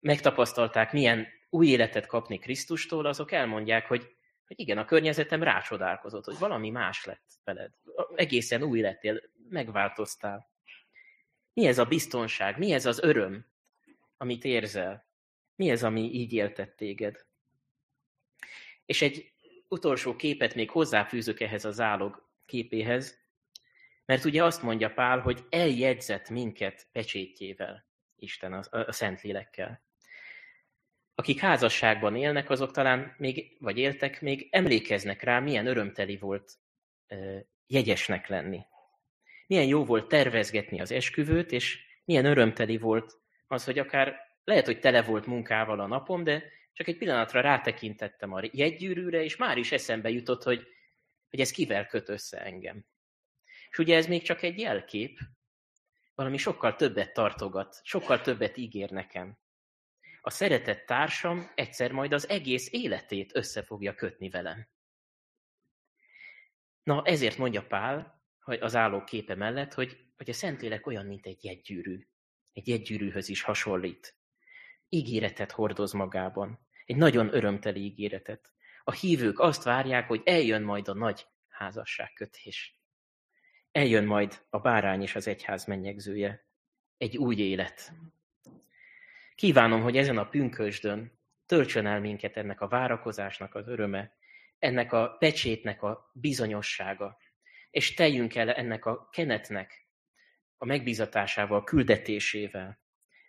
megtapasztalták, 0.00 0.92
milyen 0.92 1.26
új 1.50 1.66
életet 1.66 2.06
kapni 2.06 2.38
Krisztustól, 2.38 3.06
azok 3.06 3.32
elmondják, 3.32 3.86
hogy, 3.86 4.16
hogy 4.46 4.60
igen, 4.60 4.78
a 4.78 4.84
környezetem 4.84 5.42
rácsodálkozott, 5.42 6.24
hogy 6.24 6.38
valami 6.38 6.70
más 6.70 7.04
lett 7.04 7.26
veled. 7.44 7.70
Egészen 8.14 8.62
új 8.62 8.80
lettél, 8.80 9.20
megváltoztál. 9.48 10.49
Mi 11.52 11.66
ez 11.66 11.78
a 11.78 11.84
biztonság? 11.84 12.58
Mi 12.58 12.72
ez 12.72 12.86
az 12.86 13.02
öröm, 13.02 13.46
amit 14.16 14.44
érzel? 14.44 15.08
Mi 15.54 15.70
ez, 15.70 15.82
ami 15.82 16.00
így 16.00 16.32
éltett 16.32 16.76
téged? 16.76 17.26
És 18.86 19.02
egy 19.02 19.32
utolsó 19.68 20.16
képet 20.16 20.54
még 20.54 20.70
hozzáfűzök 20.70 21.40
ehhez 21.40 21.64
a 21.64 21.70
zálog 21.70 22.28
képéhez, 22.46 23.18
mert 24.04 24.24
ugye 24.24 24.44
azt 24.44 24.62
mondja 24.62 24.92
Pál, 24.92 25.20
hogy 25.20 25.44
eljegyzett 25.50 26.28
minket 26.28 26.88
pecsétjével, 26.92 27.86
Isten 28.16 28.52
a, 28.52 28.62
a 28.70 28.92
Szentlélekkel. 28.92 29.82
akik 31.14 31.40
házasságban 31.40 32.16
élnek, 32.16 32.50
azok 32.50 32.70
talán 32.70 33.14
még, 33.18 33.56
vagy 33.60 33.78
éltek, 33.78 34.20
még 34.20 34.48
emlékeznek 34.50 35.22
rá, 35.22 35.40
milyen 35.40 35.66
örömteli 35.66 36.16
volt 36.16 36.58
jegyesnek 37.66 38.28
lenni. 38.28 38.60
Milyen 39.50 39.66
jó 39.66 39.84
volt 39.84 40.08
tervezgetni 40.08 40.80
az 40.80 40.90
esküvőt, 40.90 41.52
és 41.52 41.78
milyen 42.04 42.24
örömteli 42.24 42.78
volt 42.78 43.20
az, 43.46 43.64
hogy 43.64 43.78
akár 43.78 44.16
lehet, 44.44 44.66
hogy 44.66 44.80
tele 44.80 45.02
volt 45.02 45.26
munkával 45.26 45.80
a 45.80 45.86
napom, 45.86 46.24
de 46.24 46.42
csak 46.72 46.86
egy 46.86 46.96
pillanatra 46.96 47.40
rátekintettem 47.40 48.32
a 48.32 48.40
jegygyűrűre, 48.52 49.22
és 49.22 49.36
már 49.36 49.56
is 49.58 49.72
eszembe 49.72 50.10
jutott, 50.10 50.42
hogy, 50.42 50.66
hogy 51.30 51.40
ez 51.40 51.50
kivel 51.50 51.86
köt 51.86 52.08
össze 52.08 52.44
engem. 52.44 52.84
És 53.70 53.78
ugye 53.78 53.96
ez 53.96 54.06
még 54.06 54.22
csak 54.22 54.42
egy 54.42 54.58
jelkép, 54.58 55.18
valami 56.14 56.36
sokkal 56.36 56.76
többet 56.76 57.12
tartogat, 57.12 57.80
sokkal 57.82 58.20
többet 58.20 58.56
ígér 58.56 58.90
nekem. 58.90 59.38
A 60.20 60.30
szeretett 60.30 60.86
társam 60.86 61.50
egyszer 61.54 61.92
majd 61.92 62.12
az 62.12 62.28
egész 62.28 62.72
életét 62.72 63.36
össze 63.36 63.62
fogja 63.62 63.94
kötni 63.94 64.28
velem. 64.28 64.68
Na, 66.82 67.02
ezért 67.04 67.38
mondja 67.38 67.66
Pál, 67.66 68.19
hogy 68.40 68.58
az 68.60 68.76
álló 68.76 69.04
képe 69.04 69.34
mellett, 69.34 69.74
hogy, 69.74 69.96
hogy 70.16 70.30
a 70.30 70.32
Szentlélek 70.32 70.86
olyan, 70.86 71.06
mint 71.06 71.26
egy 71.26 71.44
jegygyűrű. 71.44 72.06
Egy 72.52 72.68
jegygyűrűhöz 72.68 73.28
is 73.28 73.42
hasonlít. 73.42 74.16
Ígéretet 74.88 75.52
hordoz 75.52 75.92
magában. 75.92 76.66
Egy 76.84 76.96
nagyon 76.96 77.34
örömteli 77.34 77.80
ígéretet. 77.80 78.52
A 78.84 78.92
hívők 78.92 79.38
azt 79.38 79.62
várják, 79.62 80.08
hogy 80.08 80.22
eljön 80.24 80.62
majd 80.62 80.88
a 80.88 80.94
nagy 80.94 81.26
házasságkötés. 81.48 82.80
Eljön 83.72 84.04
majd 84.04 84.46
a 84.50 84.58
bárány 84.58 85.02
és 85.02 85.14
az 85.14 85.26
egyház 85.26 85.64
mennyegzője. 85.64 86.46
Egy 86.96 87.16
új 87.16 87.36
élet. 87.36 87.92
Kívánom, 89.34 89.82
hogy 89.82 89.96
ezen 89.96 90.18
a 90.18 90.28
pünkösdön 90.28 91.18
töltsön 91.46 91.86
el 91.86 92.00
minket 92.00 92.36
ennek 92.36 92.60
a 92.60 92.68
várakozásnak 92.68 93.54
az 93.54 93.68
öröme, 93.68 94.12
ennek 94.58 94.92
a 94.92 95.16
pecsétnek 95.18 95.82
a 95.82 96.10
bizonyossága, 96.14 97.18
és 97.70 97.94
teljünk 97.94 98.34
el 98.34 98.52
ennek 98.52 98.84
a 98.84 99.08
kenetnek 99.12 99.88
a 100.58 100.64
megbízatásával, 100.64 101.64
küldetésével. 101.64 102.80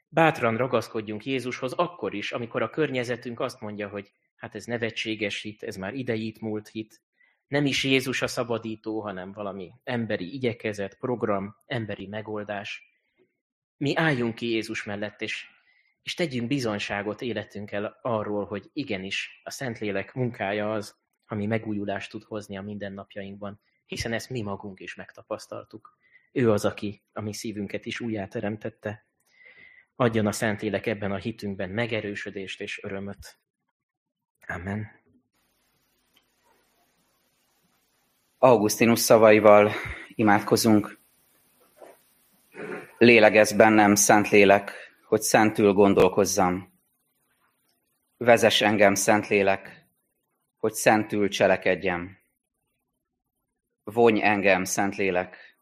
Bátran 0.07 0.57
ragaszkodjunk 0.57 1.25
Jézushoz 1.25 1.73
akkor 1.73 2.13
is, 2.13 2.31
amikor 2.31 2.61
a 2.61 2.69
környezetünk 2.69 3.39
azt 3.39 3.59
mondja, 3.59 3.89
hogy 3.89 4.11
hát 4.35 4.55
ez 4.55 4.65
nevetséges 4.65 5.41
hit, 5.41 5.63
ez 5.63 5.75
már 5.75 5.93
idejét 5.93 6.39
múlt 6.39 6.67
hit, 6.67 7.01
nem 7.47 7.65
is 7.65 7.83
Jézus 7.83 8.21
a 8.21 8.27
szabadító, 8.27 9.01
hanem 9.01 9.31
valami 9.31 9.71
emberi 9.83 10.33
igyekezet, 10.33 10.97
program, 10.97 11.55
emberi 11.65 12.07
megoldás. 12.07 12.83
Mi 13.77 13.95
álljunk 13.95 14.35
ki 14.35 14.49
Jézus 14.49 14.83
mellett, 14.83 15.21
és, 15.21 15.45
és 16.01 16.13
tegyünk 16.13 16.47
bizonságot 16.47 17.21
életünkkel 17.21 17.99
arról, 18.01 18.45
hogy 18.45 18.69
igenis 18.73 19.41
a 19.43 19.49
Szentlélek 19.49 20.13
munkája 20.13 20.73
az, 20.73 20.95
ami 21.25 21.45
megújulást 21.45 22.11
tud 22.11 22.23
hozni 22.23 22.57
a 22.57 22.61
mindennapjainkban, 22.61 23.61
hiszen 23.91 24.13
ezt 24.13 24.29
mi 24.29 24.41
magunk 24.41 24.79
is 24.79 24.95
megtapasztaltuk. 24.95 25.97
Ő 26.31 26.51
az, 26.51 26.65
aki 26.65 27.03
a 27.13 27.21
mi 27.21 27.33
szívünket 27.33 27.85
is 27.85 27.99
újjáteremtette. 27.99 29.05
Adjon 29.95 30.27
a 30.27 30.31
Szentlélek 30.31 30.85
ebben 30.85 31.11
a 31.11 31.17
hitünkben 31.17 31.69
megerősödést 31.69 32.61
és 32.61 32.83
örömöt. 32.83 33.39
Amen. 34.47 34.87
Augustinus 38.37 38.99
szavaival 38.99 39.71
imádkozunk. 40.15 40.99
Lélegez 42.97 43.53
bennem, 43.53 43.95
Szent 43.95 44.29
Lélek, 44.29 44.71
hogy 45.07 45.21
szentül 45.21 45.73
gondolkozzam. 45.73 46.73
Vezes 48.17 48.61
engem, 48.61 48.95
Szent 48.95 49.27
Lélek, 49.27 49.87
hogy 50.57 50.73
szentül 50.73 51.29
cselekedjem. 51.29 52.20
Vonj 53.83 54.21
engem, 54.23 54.63
Szentlélek, 54.63 55.59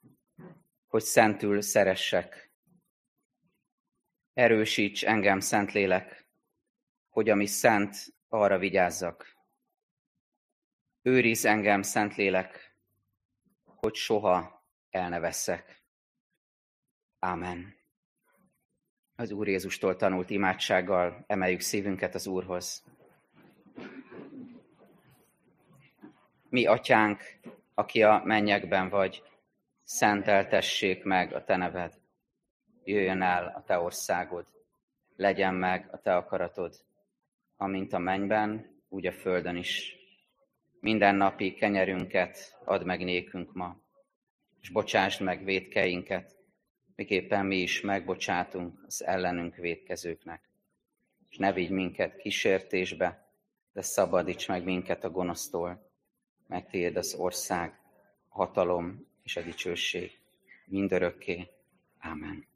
hogy 0.87 1.03
szentül 1.03 1.61
szeressek. 1.61 2.51
Erősíts 4.33 5.05
engem, 5.05 5.39
Szentlélek, 5.39 6.27
hogy 7.09 7.29
ami 7.29 7.45
szent, 7.45 7.95
arra 8.27 8.57
vigyázzak. 8.57 9.37
Őriz 11.01 11.45
engem, 11.45 11.81
Szentlélek, 11.81 12.75
hogy 13.63 13.95
soha 13.95 14.65
el 14.89 15.09
ne 15.09 15.19
veszek. 15.19 15.83
Ámen. 17.19 17.75
Az 19.15 19.31
Úr 19.31 19.47
Jézustól 19.47 19.95
tanult 19.95 20.29
imádsággal 20.29 21.23
emeljük 21.27 21.59
szívünket 21.59 22.15
az 22.15 22.27
Úrhoz. 22.27 22.83
Mi, 26.49 26.65
Atyánk, 26.65 27.39
aki 27.79 28.03
a 28.03 28.21
mennyekben 28.25 28.89
vagy, 28.89 29.23
szenteltessék 29.83 31.03
meg 31.03 31.33
a 31.33 31.43
Te 31.43 31.55
neved. 31.55 31.93
Jöjjön 32.83 33.21
el 33.21 33.53
a 33.55 33.63
Te 33.63 33.79
országod, 33.79 34.45
legyen 35.15 35.53
meg 35.53 35.87
a 35.91 36.01
Te 36.01 36.15
akaratod, 36.15 36.75
amint 37.57 37.93
a 37.93 37.97
mennyben, 37.97 38.81
úgy 38.89 39.05
a 39.05 39.11
földön 39.11 39.55
is. 39.55 39.95
Minden 40.79 41.15
napi 41.15 41.53
kenyerünket 41.53 42.59
add 42.65 42.85
meg 42.85 43.03
nékünk 43.03 43.53
ma, 43.53 43.77
és 44.61 44.69
bocsásd 44.69 45.21
meg 45.21 45.43
védkeinket, 45.43 46.35
miképpen 46.95 47.45
mi 47.45 47.57
is 47.57 47.81
megbocsátunk 47.81 48.83
az 48.85 49.03
ellenünk 49.05 49.55
védkezőknek. 49.55 50.49
És 51.29 51.37
ne 51.37 51.53
vigy 51.53 51.69
minket 51.69 52.15
kísértésbe, 52.15 53.27
de 53.73 53.81
szabadíts 53.81 54.47
meg 54.47 54.63
minket 54.63 55.03
a 55.03 55.09
gonosztól, 55.09 55.88
mert 56.49 56.69
tiéd 56.69 56.95
az 56.95 57.13
ország, 57.13 57.79
hatalom 58.29 59.07
és 59.23 59.37
a 59.37 59.41
dicsőség 59.41 60.19
mindörökké. 60.65 61.47
Amen. 62.01 62.47